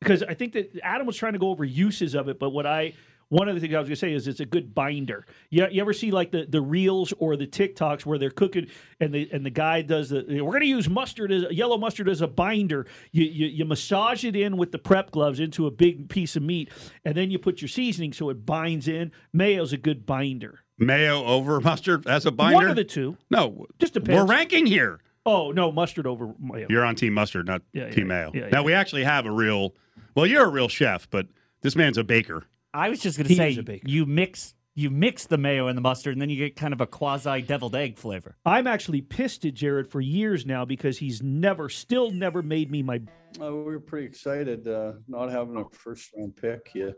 [0.00, 2.38] because I think that Adam was trying to go over uses of it.
[2.38, 2.94] But what I
[3.28, 5.24] one of the things I was going to say is it's a good binder.
[5.50, 8.66] You, you ever see like the, the reels or the TikToks where they're cooking
[8.98, 12.08] and the and the guy does the we're going to use mustard as yellow mustard
[12.08, 12.86] as a binder.
[13.12, 16.42] You, you you massage it in with the prep gloves into a big piece of
[16.42, 16.70] meat,
[17.04, 19.12] and then you put your seasoning so it binds in.
[19.32, 20.60] Mayo's a good binder.
[20.78, 22.56] Mayo over mustard as a binder.
[22.56, 23.16] One of the two.
[23.30, 24.18] No, Just depends.
[24.18, 25.00] We're ranking here.
[25.26, 26.66] Oh no, mustard over mayo.
[26.70, 28.32] You're on Team Mustard, not Yeah, yeah, Team Mayo.
[28.34, 28.48] yeah.
[28.48, 29.74] Now we actually have a real.
[30.20, 31.28] Well, you're a real chef, but
[31.62, 32.44] this man's a baker.
[32.74, 36.12] I was just going to say you mix you mix the mayo and the mustard,
[36.12, 38.36] and then you get kind of a quasi deviled egg flavor.
[38.44, 42.82] I'm actually pissed at Jared for years now because he's never, still never made me
[42.82, 43.00] my.
[43.40, 46.70] Uh, we were pretty excited uh, not having a first round pick.
[46.74, 46.94] You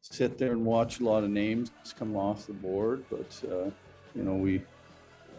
[0.00, 3.70] sit there and watch a lot of names come off the board, but uh,
[4.16, 4.60] you know we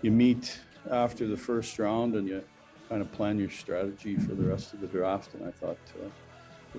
[0.02, 2.42] you meet after the first round and you
[2.88, 5.34] kind of plan your strategy for the rest of the draft.
[5.34, 6.12] And I thought uh, it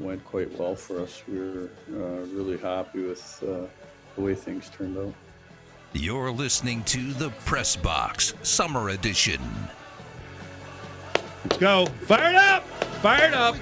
[0.01, 1.23] went quite well for us.
[1.29, 3.67] We were uh, really happy with uh,
[4.15, 5.15] the way things turned out.
[5.93, 9.41] You're listening to the Press Box Summer Edition.
[11.45, 11.87] Let's go.
[12.03, 12.67] Fire it up.
[13.01, 13.57] Fire it up.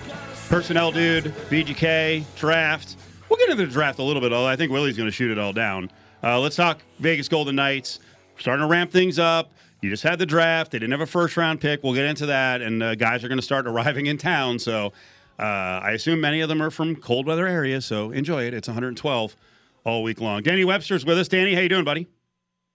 [0.48, 2.96] Personnel dude, VGK, draft.
[3.28, 5.30] We'll get into the draft a little bit, although I think Willie's going to shoot
[5.30, 5.90] it all down.
[6.22, 8.00] Uh, let's talk Vegas Golden Knights.
[8.34, 9.52] We're starting to ramp things up.
[9.80, 10.72] You just had the draft.
[10.72, 11.82] They didn't have a first round pick.
[11.82, 12.62] We'll get into that.
[12.62, 14.58] And uh, guys are going to start arriving in town.
[14.58, 14.92] So
[15.38, 17.84] uh, I assume many of them are from cold weather areas.
[17.84, 18.54] So enjoy it.
[18.54, 19.36] It's 112
[19.84, 20.42] all week long.
[20.42, 21.28] Danny Webster's with us.
[21.28, 22.08] Danny, how you doing, buddy?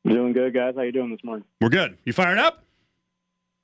[0.05, 0.75] Doing good, guys.
[0.75, 1.45] How you doing this morning?
[1.61, 1.97] We're good.
[2.05, 2.63] You fired up?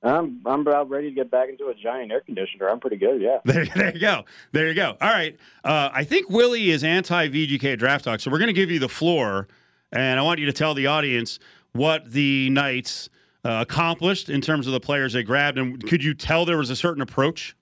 [0.02, 2.68] I'm I'm about ready to get back into a giant air conditioner.
[2.68, 3.38] I'm pretty good, yeah.
[3.44, 4.24] There, there you go.
[4.52, 4.96] There you go.
[5.00, 5.36] All right.
[5.64, 8.78] Uh, I think Willie is anti VGK draft talk, so we're going to give you
[8.78, 9.48] the floor,
[9.92, 11.38] and I want you to tell the audience
[11.72, 13.08] what the Knights
[13.44, 16.70] uh, accomplished in terms of the players they grabbed, and could you tell there was
[16.70, 17.56] a certain approach?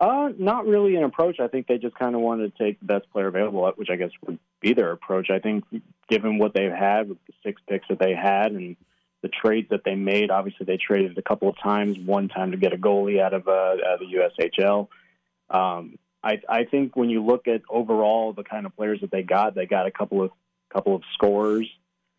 [0.00, 1.40] Uh, not really an approach.
[1.40, 3.96] I think they just kind of wanted to take the best player available, which I
[3.96, 5.28] guess would be their approach.
[5.30, 5.64] I think,
[6.08, 8.76] given what they've had with the six picks that they had and
[9.22, 11.98] the trades that they made, obviously they traded a couple of times.
[11.98, 14.88] One time to get a goalie out of, uh, out of the USHL.
[15.50, 19.22] Um, I, I think when you look at overall the kind of players that they
[19.22, 20.30] got, they got a couple of
[20.72, 21.68] couple of scorers.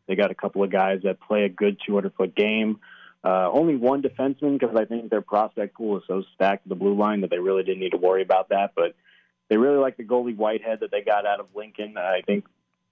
[0.08, 2.80] They got a couple of guys that play a good 200 foot game.
[3.24, 6.76] Uh, only one defenseman because I think their prospect pool is so stacked to the
[6.76, 8.72] blue line that they really didn't need to worry about that.
[8.76, 8.96] But
[9.50, 11.98] they really like the goalie Whitehead that they got out of Lincoln.
[11.98, 12.46] I think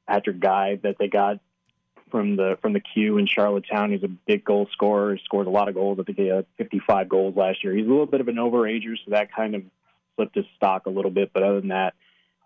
[0.07, 1.39] Patrick Guay that they got
[2.11, 3.91] from the from the Q in Charlottetown.
[3.91, 5.15] He's a big goal scorer.
[5.15, 5.97] He scored a lot of goals.
[5.99, 7.73] I think he had 55 goals last year.
[7.73, 9.63] He's a little bit of an overager, so that kind of
[10.15, 11.31] flipped his stock a little bit.
[11.33, 11.93] But other than that,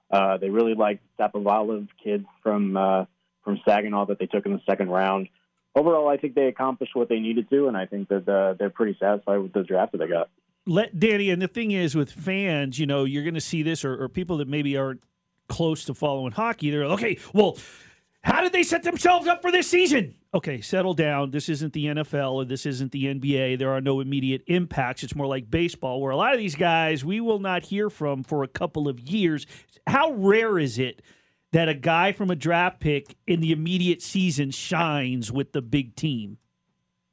[0.10, 3.06] uh, they really like Sapovaliv kid from uh,
[3.44, 5.30] from Saginaw that they took in the second round.
[5.76, 8.70] Overall, I think they accomplished what they needed to, and I think that uh, they're
[8.70, 10.30] pretty satisfied with the draft that they got.
[10.66, 13.86] Let Danny, and the thing is with fans, you know, you're going to see this,
[13.86, 15.02] or, or people that maybe aren't
[15.48, 16.72] close to following hockey.
[16.72, 17.20] They're like, okay.
[17.34, 17.58] Well,
[18.24, 20.16] how did they set themselves up for this season?
[20.34, 21.32] Okay, settle down.
[21.32, 23.58] This isn't the NFL or this isn't the NBA.
[23.58, 25.04] There are no immediate impacts.
[25.04, 28.24] It's more like baseball, where a lot of these guys we will not hear from
[28.24, 29.48] for a couple of years.
[29.88, 31.02] How rare is it
[31.52, 35.96] that a guy from a draft pick in the immediate season shines with the big
[35.96, 36.38] team?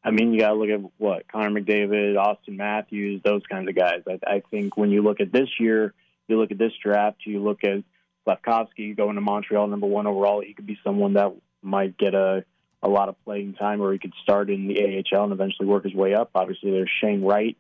[0.04, 3.74] I mean, you got to look at what Connor McDavid, Auston Matthews, those kinds of
[3.74, 4.02] guys.
[4.08, 5.92] I, I think when you look at this year,
[6.28, 7.82] you look at this draft, you look at
[8.24, 10.40] Slavkovsky going to Montreal, number one overall.
[10.40, 12.44] He could be someone that might get a
[12.80, 15.82] a lot of playing time, or he could start in the AHL and eventually work
[15.82, 16.30] his way up.
[16.34, 17.56] Obviously, there's Shane Wright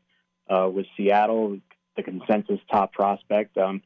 [0.48, 1.58] uh, with Seattle,
[1.96, 3.58] the consensus top prospect.
[3.58, 3.82] Um,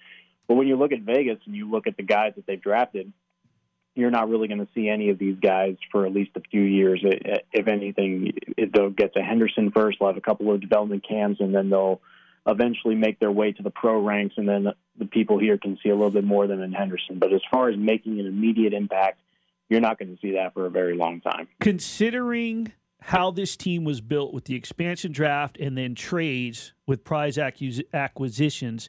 [0.49, 3.13] but when you look at Vegas and you look at the guys that they've drafted,
[3.95, 6.63] you're not really going to see any of these guys for at least a few
[6.63, 7.05] years.
[7.05, 8.33] If anything,
[8.73, 9.99] they'll get to Henderson first.
[9.99, 12.01] They'll have a couple of development camps, and then they'll
[12.47, 14.37] eventually make their way to the pro ranks.
[14.39, 17.19] And then the people here can see a little bit more than in Henderson.
[17.19, 19.21] But as far as making an immediate impact,
[19.69, 21.49] you're not going to see that for a very long time.
[21.61, 27.37] Considering how this team was built with the expansion draft and then trades with prize
[27.37, 28.89] acquisitions,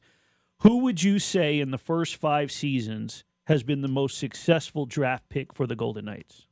[0.63, 3.23] who would you say in the first five seasons?
[3.45, 6.47] has been the most successful draft pick for the Golden Knights?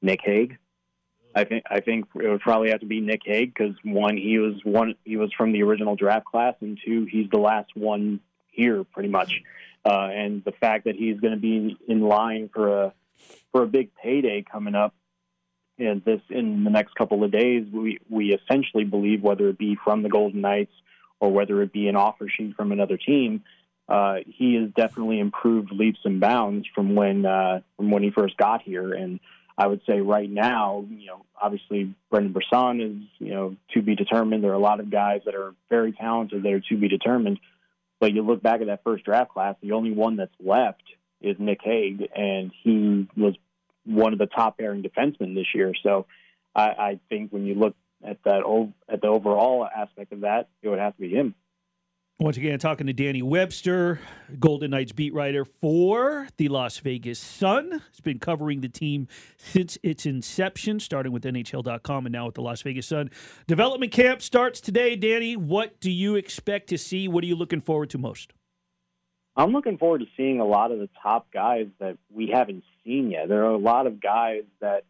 [0.00, 0.58] Nick Hague.
[1.34, 4.38] I think I think it would probably have to be Nick Hague because one, he
[4.38, 8.20] was one he was from the original draft class, and two, he's the last one
[8.50, 9.40] here pretty much.
[9.84, 12.94] Uh, and the fact that he's going to be in line for a
[13.50, 14.94] for a big payday coming up
[15.78, 19.78] in this in the next couple of days, we we essentially believe whether it be
[19.82, 20.74] from the Golden Knights
[21.22, 23.44] or whether it be an offer sheet from another team,
[23.88, 28.36] uh, he has definitely improved leaps and bounds from when uh, from when he first
[28.36, 28.92] got here.
[28.92, 29.20] And
[29.56, 33.94] I would say right now, you know, obviously Brendan Brisson is you know to be
[33.94, 34.42] determined.
[34.42, 37.38] There are a lot of guys that are very talented that are to be determined.
[38.00, 40.82] But you look back at that first draft class, the only one that's left
[41.20, 43.36] is Nick Hague, and he was
[43.84, 45.72] one of the top pairing defensemen this year.
[45.84, 46.06] So
[46.52, 48.42] I, I think when you look at that
[48.88, 51.34] at the overall aspect of that, it would have to be him.
[52.22, 53.98] Once again, talking to Danny Webster,
[54.38, 57.82] Golden Knights beat writer for the Las Vegas Sun.
[57.90, 62.42] He's been covering the team since its inception, starting with NHL.com and now with the
[62.42, 63.10] Las Vegas Sun.
[63.48, 64.94] Development camp starts today.
[64.94, 67.08] Danny, what do you expect to see?
[67.08, 68.32] What are you looking forward to most?
[69.34, 73.10] I'm looking forward to seeing a lot of the top guys that we haven't seen
[73.10, 73.28] yet.
[73.28, 74.84] There are a lot of guys that,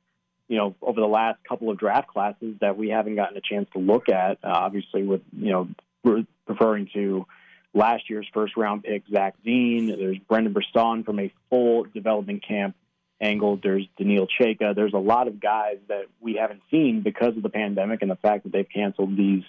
[0.53, 3.67] you know, over the last couple of draft classes that we haven't gotten a chance
[3.73, 4.33] to look at.
[4.45, 7.27] Uh, obviously, with, you know, referring to
[7.73, 9.97] last year's first round pick, Zach Zine.
[9.97, 12.77] There's Brendan Brisson from a full development camp
[13.19, 13.59] angle.
[13.63, 14.75] There's Daniil Chayka.
[14.75, 18.17] There's a lot of guys that we haven't seen because of the pandemic and the
[18.17, 19.45] fact that they've canceled these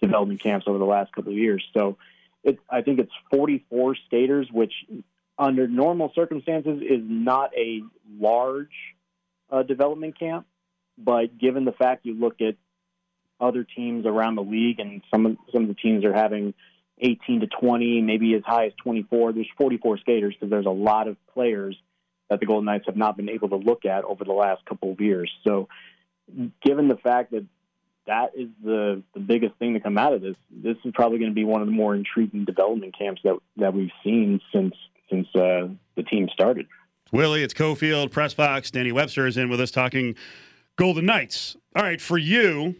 [0.00, 1.62] development camps over the last couple of years.
[1.74, 1.98] So
[2.42, 4.72] it, I think it's 44 skaters, which
[5.38, 7.82] under normal circumstances is not a
[8.18, 8.70] large
[9.50, 10.46] uh, development camp.
[10.98, 12.56] But given the fact you look at
[13.40, 16.54] other teams around the league, and some of, some of the teams are having
[16.98, 19.32] 18 to 20, maybe as high as 24.
[19.32, 21.76] There's 44 skaters because there's a lot of players
[22.30, 24.92] that the Golden Knights have not been able to look at over the last couple
[24.92, 25.30] of years.
[25.44, 25.68] So,
[26.64, 27.44] given the fact that
[28.06, 31.30] that is the the biggest thing to come out of this, this is probably going
[31.30, 34.74] to be one of the more intriguing development camps that that we've seen since
[35.10, 36.66] since uh, the team started.
[37.12, 38.70] Willie, it's Cofield, press box.
[38.72, 40.16] Danny Webster is in with us talking
[40.74, 41.56] Golden Knights.
[41.76, 42.74] All right, for you,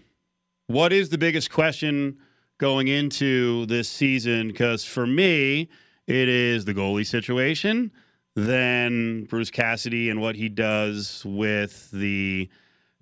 [0.67, 2.19] what is the biggest question
[2.59, 4.49] going into this season?
[4.49, 5.69] Because for me,
[6.09, 7.93] it is the goalie situation,
[8.35, 12.49] then Bruce Cassidy and what he does with the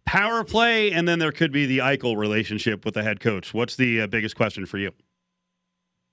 [0.05, 3.55] power play, and then there could be the Eichel relationship with the head coach.
[3.55, 4.91] What's the uh, biggest question for you?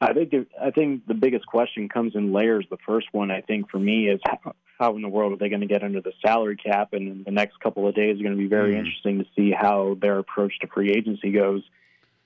[0.01, 2.65] I think I think the biggest question comes in layers.
[2.69, 5.49] The first one, I think, for me is how, how in the world are they
[5.49, 6.93] going to get under the salary cap?
[6.93, 8.79] And the next couple of days are going to be very mm.
[8.79, 11.61] interesting to see how their approach to free agency goes.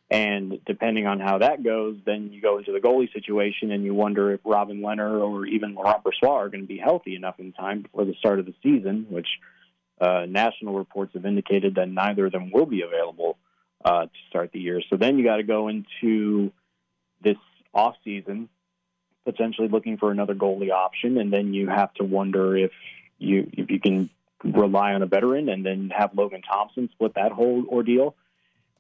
[0.09, 3.93] And depending on how that goes, then you go into the goalie situation and you
[3.93, 7.51] wonder if Robin Lehner or even Laurent Brossoit are going to be healthy enough in
[7.51, 9.27] time before the start of the season, which
[9.99, 13.38] uh, national reports have indicated that neither of them will be available
[13.83, 14.79] uh, to start the year.
[14.89, 16.53] So then you got to go into
[17.21, 17.38] this
[17.75, 18.49] off season
[19.25, 22.71] potentially looking for another goalie option, and then you have to wonder if
[23.17, 24.09] you if you can
[24.43, 28.15] rely on a veteran and then have Logan Thompson split that whole ordeal.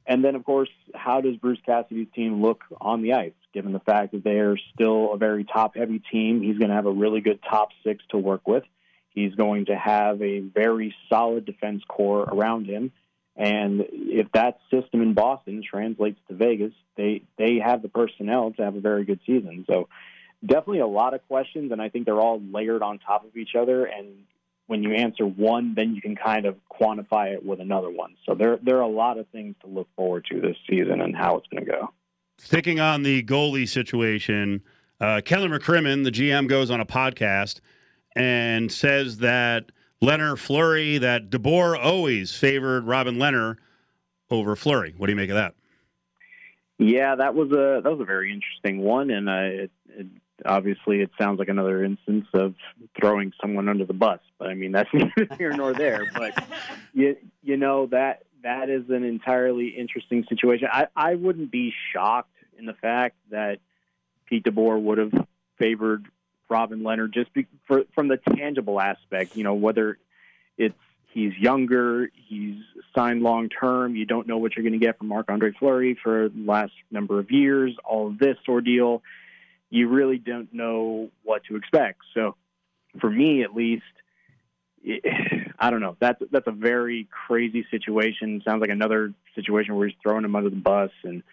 [0.07, 3.79] And then, of course, how does Bruce Cassidy's team look on the ice, given the
[3.79, 6.43] fact that they are still a very top heavy team?
[6.43, 8.63] He's going to have a really good top six to work with.
[9.09, 12.91] He's going to have a very solid defense core around him.
[13.35, 18.63] And if that system in Boston translates to Vegas, they, they have the personnel to
[18.63, 19.65] have a very good season.
[19.69, 19.89] So
[20.45, 23.55] definitely a lot of questions, and I think they're all layered on top of each
[23.59, 23.85] other.
[23.85, 24.23] And
[24.67, 28.15] when you answer one, then you can kind of quantify it with another one.
[28.25, 31.15] So there there are a lot of things to look forward to this season and
[31.15, 31.93] how it's going to go.
[32.37, 34.61] Sticking on the goalie situation,
[34.99, 37.61] uh, Kelly McCrimmon, the GM, goes on a podcast
[38.15, 43.57] and says that Lehner Fleury, that DeBoer always favored Robin Lehner
[44.29, 44.93] over Fleury.
[44.97, 45.55] What do you make of that?
[46.77, 50.07] Yeah, that was a that was a very interesting one, and uh, it, it
[50.43, 52.55] obviously, it sounds like another instance of
[52.99, 54.19] throwing someone under the bus.
[54.37, 56.11] But I mean, that's neither here nor there.
[56.13, 56.33] But
[56.93, 60.67] you you know that that is an entirely interesting situation.
[60.71, 63.59] I I wouldn't be shocked in the fact that
[64.25, 65.13] Pete DeBoer would have
[65.57, 66.07] favored
[66.49, 69.35] Robin Lehner just be, for, from the tangible aspect.
[69.35, 69.97] You know, whether
[70.57, 70.75] it's
[71.15, 72.57] he's younger, he's
[72.95, 75.97] signed long term, you don't know what you're going to get from Marc Andre Fleury
[76.01, 79.01] for the last number of years, all of this ordeal,
[79.69, 82.01] you really don't know what to expect.
[82.13, 82.35] So,
[82.99, 83.83] for me at least,
[85.59, 85.95] I don't know.
[85.99, 88.41] That's that's a very crazy situation.
[88.45, 91.23] Sounds like another situation where he's throwing him under the bus, and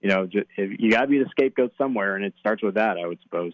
[0.00, 2.96] you know, just, you got to be the scapegoat somewhere, and it starts with that,
[2.98, 3.52] I would suppose.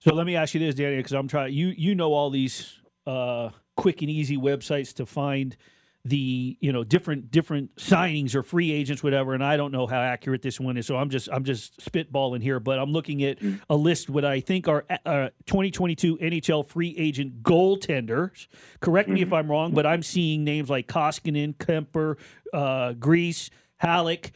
[0.00, 1.52] So let me ask you this, Danny, because I'm trying.
[1.52, 5.56] You you know all these uh, quick and easy websites to find
[6.04, 10.00] the you know different different signings or free agents whatever and i don't know how
[10.00, 13.36] accurate this one is so i'm just i'm just spitballing here but i'm looking at
[13.68, 18.46] a list what i think are uh, 2022 nhl free agent goaltenders
[18.80, 22.16] correct me if i'm wrong but i'm seeing names like koskinen kuemper
[22.54, 23.50] uh, greiss
[23.82, 24.30] halak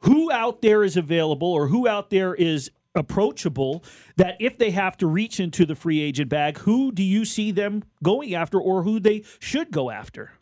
[0.00, 3.84] who out there is available or who out there is approachable
[4.16, 7.50] that if they have to reach into the free agent bag, who do you see
[7.50, 10.32] them going after or who they should go after?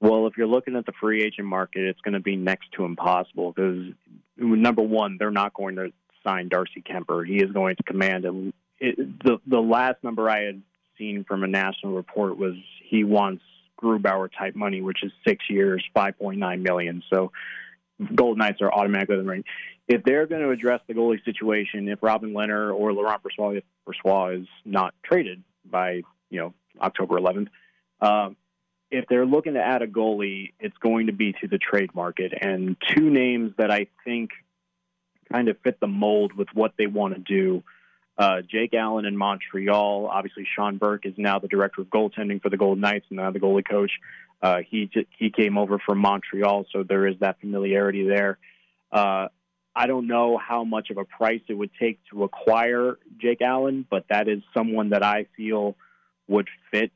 [0.00, 2.84] Well, if you're looking at the free agent market, it's going to be next to
[2.84, 3.92] impossible because
[4.36, 5.92] number one, they're not going to
[6.24, 7.26] sign Darcy Kuemper.
[7.26, 10.62] He is going to command a, it, the the last number I had
[10.98, 12.54] seen from a national report was
[12.88, 13.42] he wants
[13.80, 17.02] Grubauer type money, which is six years, five point nine million.
[17.08, 17.30] So
[18.14, 19.44] Golden Knights are automatically in the ring.
[19.88, 24.42] If they're going to address the goalie situation, if Robin Lehner or Laurent Brossoit, Brossoit
[24.42, 27.48] is not traded by you know October 11th,
[28.00, 28.36] um,
[28.90, 32.32] if they're looking to add a goalie, it's going to be to the trade market.
[32.38, 34.30] And two names that I think
[35.32, 37.64] kind of fit the mold with what they want to do.
[38.18, 40.06] Uh, Jake Allen in Montreal.
[40.06, 43.30] Obviously, Sean Burke is now the director of goaltending for the Golden Knights and now
[43.30, 43.92] the goalie coach.
[44.42, 48.38] Uh, he he came over from Montreal, so there is that familiarity there.
[48.90, 49.28] Uh,
[49.74, 53.86] I don't know how much of a price it would take to acquire Jake Allen,
[53.88, 55.76] but that is someone that I feel
[56.28, 56.92] would fit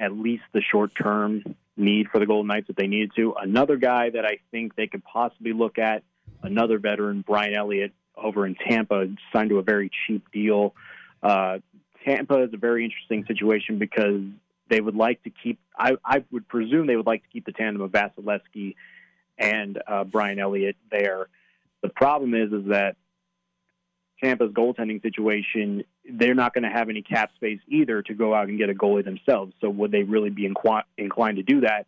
[0.00, 3.34] at least the short term need for the Golden Knights if they needed to.
[3.40, 6.02] Another guy that I think they could possibly look at,
[6.42, 10.74] another veteran, Brian Elliott over in Tampa, signed to a very cheap deal.
[11.22, 11.58] Uh,
[12.04, 14.22] Tampa is a very interesting situation because
[14.68, 17.52] they would like to keep, I, I would presume they would like to keep the
[17.52, 18.74] tandem of Vasilevskiy
[19.38, 21.28] and uh, Brian Elliott there.
[21.82, 22.96] The problem is, is that
[24.22, 28.48] Tampa's goaltending situation, they're not going to have any cap space either to go out
[28.48, 29.52] and get a goalie themselves.
[29.60, 31.86] So would they really be inqu- inclined to do that?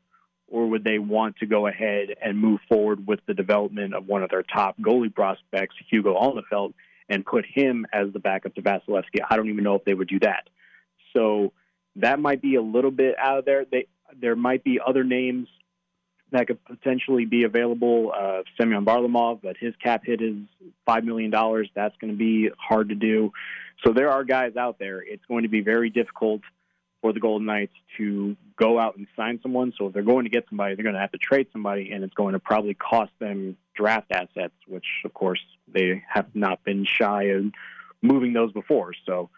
[0.49, 4.23] Or would they want to go ahead and move forward with the development of one
[4.23, 6.75] of their top goalie prospects, Hugo Alnefelt,
[7.09, 9.21] and put him as the backup to Vasilevskiy?
[9.29, 10.49] I don't even know if they would do that.
[11.17, 11.53] So
[11.97, 13.65] that might be a little bit out of there.
[13.65, 13.87] They,
[14.21, 15.49] there might be other names
[16.35, 18.13] that could potentially be available.
[18.17, 20.37] Uh, Semyon Varlamov, but his cap hit is
[20.87, 21.69] five million dollars.
[21.75, 23.33] That's going to be hard to do.
[23.85, 25.03] So there are guys out there.
[25.03, 26.43] It's going to be very difficult
[27.01, 29.75] for the Golden Knights to go out and sign someone.
[29.77, 32.03] So if they're going to get somebody, they're going to have to trade somebody, and
[32.03, 36.87] it's going to probably cost them draft assets, which of course they have not been
[36.87, 37.45] shy of
[38.01, 38.93] moving those before.
[39.07, 39.29] So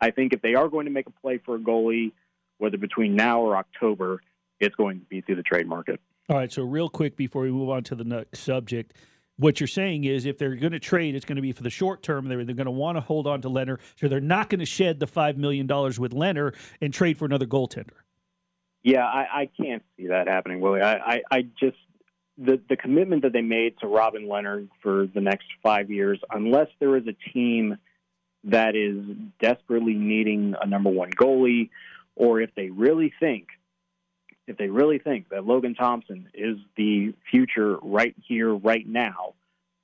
[0.00, 2.10] I think if they are going to make a play for a goalie,
[2.58, 4.20] whether between now or October,
[4.58, 6.00] it's going to be through the trade market.
[6.28, 8.94] All right, so real quick before we move on to the next subject,
[9.36, 11.70] what you're saying is if they're going to trade, it's going to be for the
[11.70, 12.28] short term.
[12.28, 14.66] They're, they're going to want to hold on to Lehner, so they're not going to
[14.66, 17.96] shed the $5 million with Lehner and trade for another goaltender.
[18.84, 20.80] Yeah, I, I can't see that happening, Willie.
[20.80, 21.76] I, I, I just
[22.38, 26.68] the the commitment that they made to Robin Lehner for the next five years, unless
[26.80, 27.76] there is a team
[28.44, 29.04] that is
[29.40, 31.70] desperately needing a number one goalie,
[32.16, 33.46] or if they really think
[34.46, 39.34] if they really think that Logan Thompson is the future right here, right now,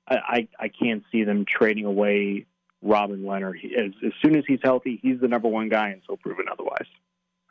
[0.07, 2.45] I, I, I can't see them trading away
[2.81, 3.53] Robin Lehner.
[3.55, 6.87] He, as, as soon as he's healthy, he's the number one guy until proven otherwise.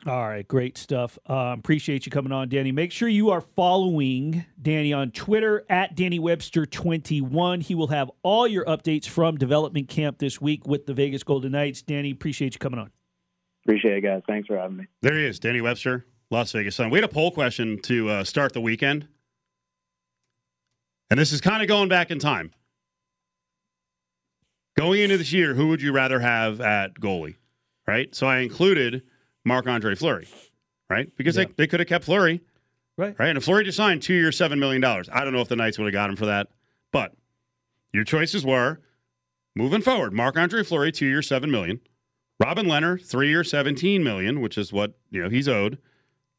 [0.07, 1.19] All right, great stuff.
[1.29, 2.71] Uh, appreciate you coming on, Danny.
[2.71, 7.63] Make sure you are following Danny on Twitter at Danny Webster21.
[7.63, 11.51] He will have all your updates from development camp this week with the Vegas Golden
[11.51, 11.81] Knights.
[11.81, 12.91] Danny, appreciate you coming on.
[13.65, 14.21] Appreciate it, guys.
[14.25, 14.85] Thanks for having me.
[15.01, 16.89] There he is, Danny Webster, Las Vegas Sun.
[16.89, 19.07] We had a poll question to uh, start the weekend.
[21.09, 22.51] And this is kind of going back in time.
[24.77, 27.35] Going into this year, who would you rather have at goalie?
[27.87, 28.13] Right?
[28.13, 29.01] So I included
[29.43, 30.27] Marc Andre Fleury,
[30.89, 31.09] right?
[31.17, 31.45] Because Yeah.
[31.45, 32.41] they, they could have kept Fleury.
[32.97, 33.17] Right.
[33.17, 33.29] Right.
[33.29, 35.79] And if Fleury just signed two years, $7 million, I don't know if the Knights
[35.79, 36.47] would have got him for that.
[36.91, 37.13] But
[37.93, 38.79] your choices were
[39.55, 41.79] moving forward, Marc Andre Fleury, two years, seven million.
[42.39, 45.77] Robin Lehner, three years, seventeen million, which is what you know he's owed.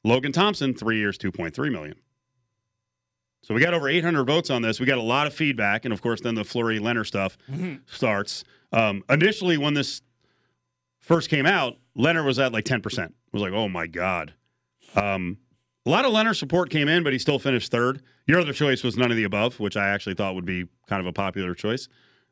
[0.05, 1.97] Logan Thompson, three years, two point three million.
[3.43, 4.79] So we got over 800 votes on this.
[4.81, 7.39] We got a lot of feedback, and of course, then the Fleury Lehner stuff
[7.87, 8.45] starts.
[8.73, 10.03] Um, initially, when this
[10.99, 12.99] first came out, Lehner was at like 10%.
[13.07, 14.35] It was like, oh my god.
[14.95, 15.39] Um,
[15.87, 18.03] a lot of Lehner support came in, but he still finished third.
[18.27, 21.01] Your other choice was none of the above, which I actually thought would be kind
[21.01, 21.89] of a popular choice.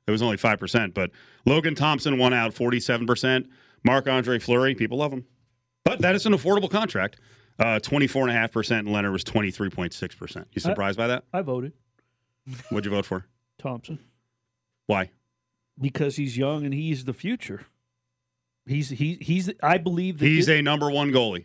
[0.06, 1.10] It was only 5%, but
[1.46, 3.46] Logan Thompson won out 47%.
[3.84, 5.24] Marc Andre Fleury, people love him.
[5.84, 7.18] But that is an affordable contract.
[7.58, 10.44] Uh, 24.5%, and Lehner was 23.6%.
[10.52, 11.24] You surprised by that?
[11.32, 11.72] I voted
[12.70, 13.26] What'd you vote for?
[13.58, 13.98] Thompson
[14.86, 15.10] Why?
[15.80, 17.66] because he's young and he's the future.
[18.66, 19.50] He's he he's.
[19.62, 21.44] I believe that He's a number one goalie.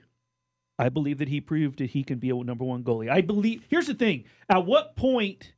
[0.77, 3.09] I believe that he proved that he can be a number one goalie.
[3.09, 3.63] I believe.
[3.69, 5.53] Here's the thing: at what point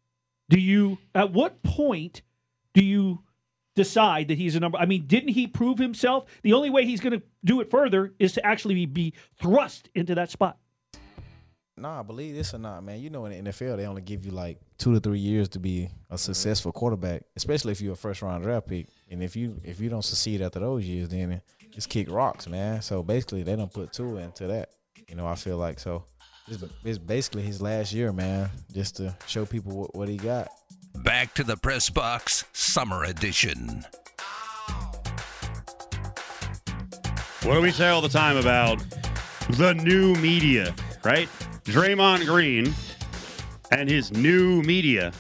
[0.50, 1.00] do you?
[1.16, 2.22] At what point
[2.74, 3.24] do you
[3.76, 4.78] decide that he's a number?
[4.78, 6.26] I mean, didn't he prove himself?
[6.44, 9.90] The only way he's going to do it further is to actually be, be thrust
[9.94, 10.58] into that spot.
[11.78, 13.02] Nah, I believe this or not, man.
[13.02, 15.60] You know, in the NFL, they only give you like two to three years to
[15.60, 16.16] be a mm-hmm.
[16.16, 18.88] successful quarterback, especially if you're a first round draft pick.
[19.12, 21.42] And if you if you don't succeed after those years, then
[21.74, 22.82] it's kick rocks, man.
[22.82, 24.70] So basically, they don't put two into that.
[25.10, 26.06] You know, I feel like so.
[26.48, 30.50] It's, it's basically his last year, man, just to show people what, what he got.
[31.04, 33.86] Back to the press box, summer edition.
[37.44, 38.84] What do we say all the time about
[39.52, 40.74] the new media,
[41.04, 41.30] right?
[41.64, 42.74] Draymond Green
[43.72, 45.12] and his new media.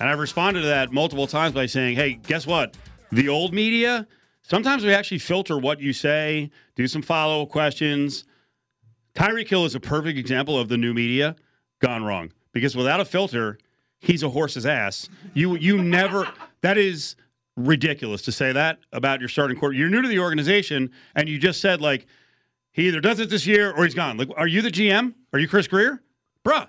[0.00, 2.76] And I've responded to that multiple times by saying, hey, guess what?
[3.12, 4.06] The old media,
[4.42, 8.24] sometimes we actually filter what you say, do some follow up questions.
[9.14, 11.36] Tyreek Hill is a perfect example of the new media
[11.80, 13.58] gone wrong because without a filter,
[14.00, 15.08] he's a horse's ass.
[15.34, 16.28] You you never
[16.62, 17.16] that is
[17.56, 19.74] ridiculous to say that about your starting quarter.
[19.74, 22.06] You're new to the organization and you just said like
[22.72, 24.16] he either does it this year or he's gone.
[24.16, 25.14] Like are you the GM?
[25.32, 26.02] Are you Chris Grier?
[26.44, 26.68] Bruh.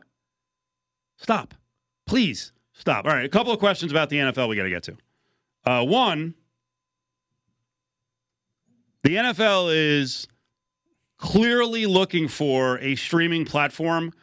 [1.17, 1.53] Stop.
[2.05, 3.05] Please stop.
[3.05, 4.97] All right, a couple of questions about the NFL we got to get to.
[5.65, 6.35] Uh, one,
[9.03, 10.27] the NFL is
[11.17, 14.13] clearly looking for a streaming platform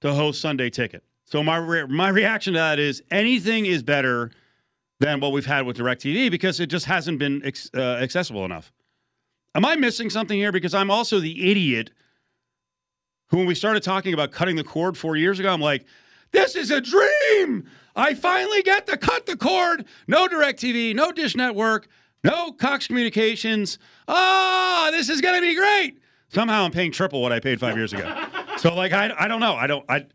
[0.00, 1.02] to host Sunday Ticket.
[1.34, 4.30] So my re- my reaction to that is anything is better
[5.00, 8.70] than what we've had with DirecTV because it just hasn't been ex- uh, accessible enough.
[9.56, 10.52] Am I missing something here?
[10.52, 11.90] Because I'm also the idiot
[13.30, 15.84] who, when we started talking about cutting the cord four years ago, I'm like,
[16.30, 17.68] this is a dream.
[17.96, 19.86] I finally get to cut the cord.
[20.06, 21.88] No DirecTV, no Dish Network,
[22.22, 23.80] no Cox Communications.
[24.06, 25.98] Ah, this is going to be great.
[26.28, 28.24] Somehow I'm paying triple what I paid five years ago.
[28.56, 29.56] so, like, I, I don't know.
[29.56, 30.06] I don't, I,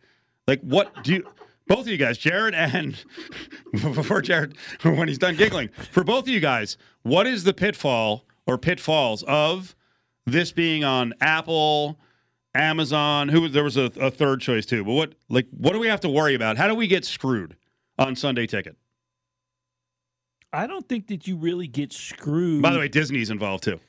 [0.50, 1.28] like, what do you,
[1.68, 2.95] both of you guys, Jared and
[3.72, 8.26] before Jared, when he's done giggling, for both of you guys, what is the pitfall
[8.47, 9.76] or pitfalls of
[10.26, 12.00] this being on Apple,
[12.56, 13.30] Amazon?
[13.30, 16.00] Who there was a, a third choice too, but what like what do we have
[16.02, 16.58] to worry about?
[16.58, 17.56] How do we get screwed
[18.00, 18.76] on Sunday Ticket?
[20.52, 22.64] I don't think that you really get screwed.
[22.64, 23.80] By the way, Disney's involved too.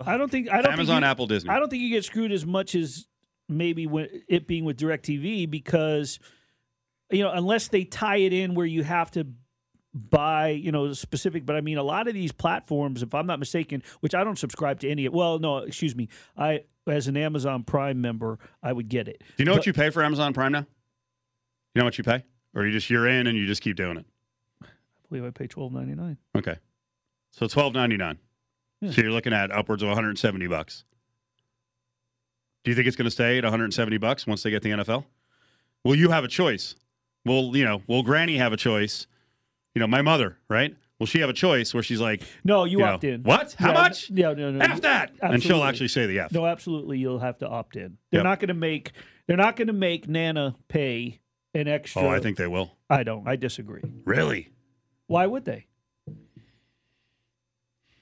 [0.00, 1.50] I don't think I don't Amazon, think you, Apple, Disney.
[1.50, 3.08] I don't think you get screwed as much as
[3.48, 6.18] maybe when it being with DirecTV because
[7.10, 9.26] you know unless they tie it in where you have to
[9.94, 13.38] buy you know specific but I mean a lot of these platforms if I'm not
[13.38, 17.62] mistaken which I don't subscribe to any well no excuse me I as an Amazon
[17.64, 19.20] Prime member I would get it.
[19.20, 20.66] Do you know But- what you pay for Amazon Prime now?
[21.74, 22.24] You know what you pay,
[22.54, 24.06] or you just you're in and you just keep doing it?
[24.62, 24.66] I
[25.08, 26.16] believe I pay twelve ninety nine.
[26.36, 26.56] Okay,
[27.32, 28.18] so twelve ninety nine.
[28.90, 30.84] So you're looking at upwards of 170 bucks.
[32.66, 35.04] Do you think it's going to stay at 170 bucks once they get the NFL?
[35.84, 36.74] Will you have a choice?
[37.24, 37.80] Will you know?
[37.86, 39.06] Will Granny have a choice?
[39.76, 40.74] You know, my mother, right?
[40.98, 43.22] Will she have a choice where she's like, No, you, know, opt in.
[43.22, 43.54] What?
[43.56, 44.10] How Yeah, much?
[44.10, 44.64] Yeah, no, no.
[44.64, 46.32] F that, and she'll actually say the F.
[46.32, 47.98] No, absolutely, you'll have to opt in.
[48.10, 48.24] They're Yep.
[48.24, 48.90] not going to make.
[49.28, 51.20] They're not going to make Nana pay
[51.54, 52.02] an extra.
[52.02, 52.72] Oh, I think they will.
[52.90, 53.28] I don't.
[53.28, 53.82] I disagree.
[54.04, 54.48] Really?
[55.06, 55.66] Why would they?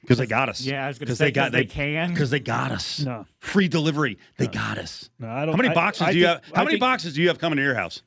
[0.04, 0.60] Because they got us.
[0.60, 2.10] Yeah, I was gonna Because say, they got 'cause they can.
[2.12, 3.00] Because they got us.
[3.00, 3.26] No.
[3.40, 4.18] Free delivery.
[4.38, 5.10] They got us.
[5.18, 5.52] No, I don't.
[5.54, 6.54] How many I- boxes I do you think- have?
[6.54, 8.02] How I many think boxes do you have coming to your house?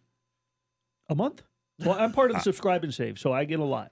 [1.09, 1.43] A month.
[1.79, 3.91] Well, I'm part of the subscribe and save, so I get a lot.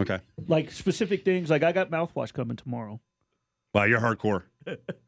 [0.00, 0.18] Okay.
[0.46, 1.50] Like specific things.
[1.50, 3.00] Like I got mouthwash coming tomorrow.
[3.74, 4.44] Wow, you're hardcore.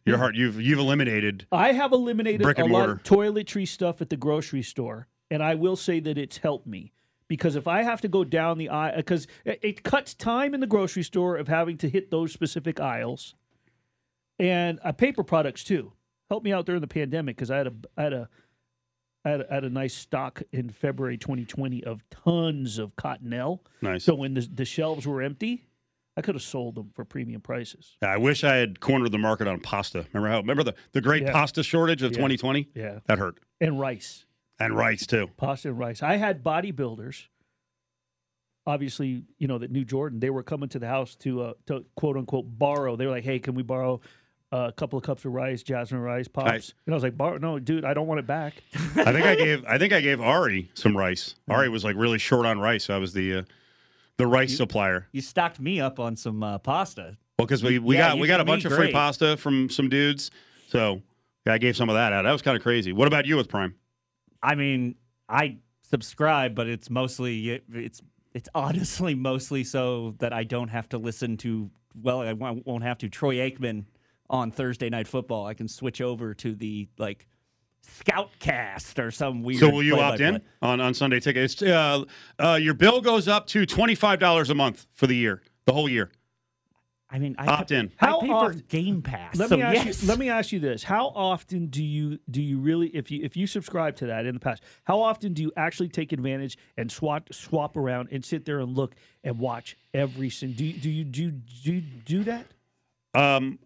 [0.05, 0.37] You're hard.
[0.37, 1.47] You've you've eliminated.
[1.53, 5.43] I have eliminated Brick a and lot of toiletry stuff at the grocery store, and
[5.43, 6.93] I will say that it's helped me
[7.31, 10.59] because if I have to go down the aisle, because it, it cuts time in
[10.59, 13.37] the grocery store of having to hit those specific aisles,
[14.41, 15.93] and uh, paper products too.
[16.29, 18.29] Helped me out during the pandemic because I had a I had a
[19.25, 23.61] I had, a, I had a nice stock in February 2020 of tons of Cottonelle.
[23.81, 24.03] Nice.
[24.05, 25.67] So when the, the shelves were empty,
[26.17, 27.97] I could have sold them for premium prices.
[28.03, 30.07] I wish I had cornered the market on pasta.
[30.13, 30.41] Remember how?
[30.41, 31.33] Remember the, the great Yeah.
[31.33, 32.17] pasta shortage of Yeah.
[32.17, 32.71] 2020?
[32.75, 32.99] Yeah.
[33.07, 33.39] that hurt.
[33.61, 34.25] And rice.
[34.61, 35.29] And rice too.
[35.37, 36.03] Pasta and rice.
[36.03, 37.25] I had bodybuilders.
[38.67, 40.21] Obviously, you know that New Jordan.
[40.21, 42.95] They were coming to the house to, uh, to quote unquote borrow.
[42.95, 44.01] They were like, "Hey, can we borrow
[44.53, 47.39] uh, a couple of cups of rice, jasmine rice pops?" and I was like, "Borrow?
[47.39, 48.63] No, dude, I don't want it back."
[48.97, 51.35] I think I gave I think I gave Ari some rice.
[51.49, 53.43] Ari was like really short on rice, so I was the uh,
[54.19, 55.09] the rice supplier.
[55.13, 57.17] You stocked me up on some uh, pasta.
[57.39, 59.71] Well, because we, we Yeah, got we got a bunch me of free pasta from
[59.71, 60.31] some dudes,
[60.69, 61.01] so
[61.47, 62.23] yeah, I gave some of that out.
[62.23, 62.93] That was kind of crazy.
[62.93, 63.75] What about you with Prime?
[64.43, 64.97] I mean,
[65.29, 70.99] I subscribe, but it's mostly it's it's honestly mostly so that I don't have to
[70.99, 71.71] listen to
[72.01, 73.85] well, I won't won't have to Troy Aikman
[74.29, 75.47] on Thursday night football.
[75.47, 77.27] I can switch over to the like
[77.85, 79.61] Scoutcast or some weird.
[79.61, 81.45] So will you opt in on, on Sunday ticket?
[81.45, 82.05] It's uh,
[82.39, 85.73] uh, your bill goes up to twenty five dollars a month for the year, the
[85.73, 86.11] whole year.
[87.13, 87.91] I mean, I opt in.
[88.01, 89.37] I How pay often- for Game Pass.
[89.37, 90.03] Let so me ask yes.
[90.03, 90.09] you.
[90.09, 93.37] Let me ask you this: How often do you do you really, if you if
[93.37, 96.91] you subscribe to that in the past, how often do you actually take advantage and
[96.91, 98.95] swap swap around and sit there and look
[99.25, 100.57] and watch every single?
[100.59, 102.47] Do you, do you do do you do that?
[103.13, 103.59] Um,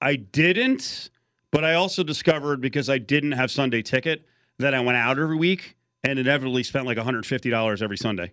[0.00, 1.10] I didn't,
[1.50, 4.26] but I also discovered because I didn't have Sunday ticket
[4.58, 7.98] that I went out every week and inevitably spent like one hundred fifty dollars every
[7.98, 8.32] Sunday.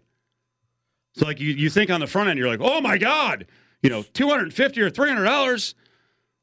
[1.16, 3.45] So like you, you think on the front end, you're like, oh my god,
[3.84, 5.76] you know, two hundred fifty or three hundred dollars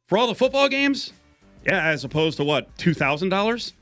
[0.07, 1.13] for all the football games.
[1.67, 3.75] Yeah, as opposed to what two thousand dollars.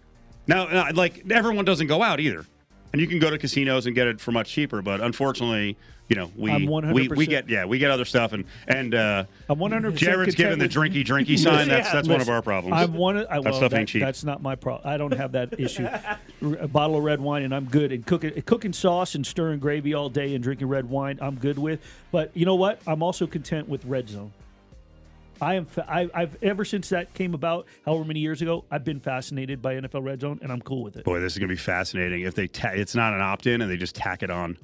[0.46, 2.46] Now, like everyone doesn't go out either,
[2.92, 4.82] and you can go to casinos and get it for much cheaper.
[4.82, 5.76] But unfortunately,
[6.08, 9.58] you know, we we, we get yeah, we get other stuff, and and uh, I'm
[9.58, 9.94] 100.
[9.94, 11.68] Jared's giving the drinky drinky sign.
[11.68, 12.74] That's that's one of our problems.
[12.76, 13.18] I'm one.
[13.18, 14.02] I, that well, stuff that- ain't cheap.
[14.02, 14.90] That's not my problem.
[14.90, 15.86] I don't have that issue.
[16.60, 17.92] A bottle of red wine and I'm good.
[17.92, 21.58] And cooking cooking sauce and stirring gravy all day and drinking red wine, I'm good
[21.58, 21.80] with.
[22.10, 22.80] But you know what?
[22.86, 24.32] I'm also content with Red Zone.
[25.40, 25.64] I am.
[25.66, 29.62] Fa- I, I've ever since that came about, however many years ago, I've been fascinated
[29.62, 31.04] by NFL Red Zone, and I'm cool with it.
[31.04, 32.22] Boy, this is gonna be fascinating.
[32.22, 34.58] If they ta- it's not an opt in and they just tack it on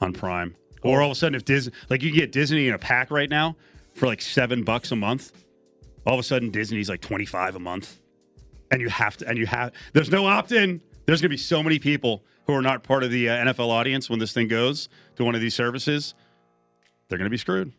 [0.00, 2.74] on Prime, or all of a sudden if Disney like you can get Disney in
[2.74, 3.56] a pack right now
[3.94, 5.32] for like seven bucks a month.
[6.06, 7.98] All of a sudden Disney's like twenty five a month,
[8.70, 10.80] and you have to and you have there's no opt in.
[11.06, 14.10] There's gonna be so many people who are not part of the uh, NFL audience
[14.10, 16.14] when this thing goes to one of these services.
[17.08, 17.72] They're gonna be screwed.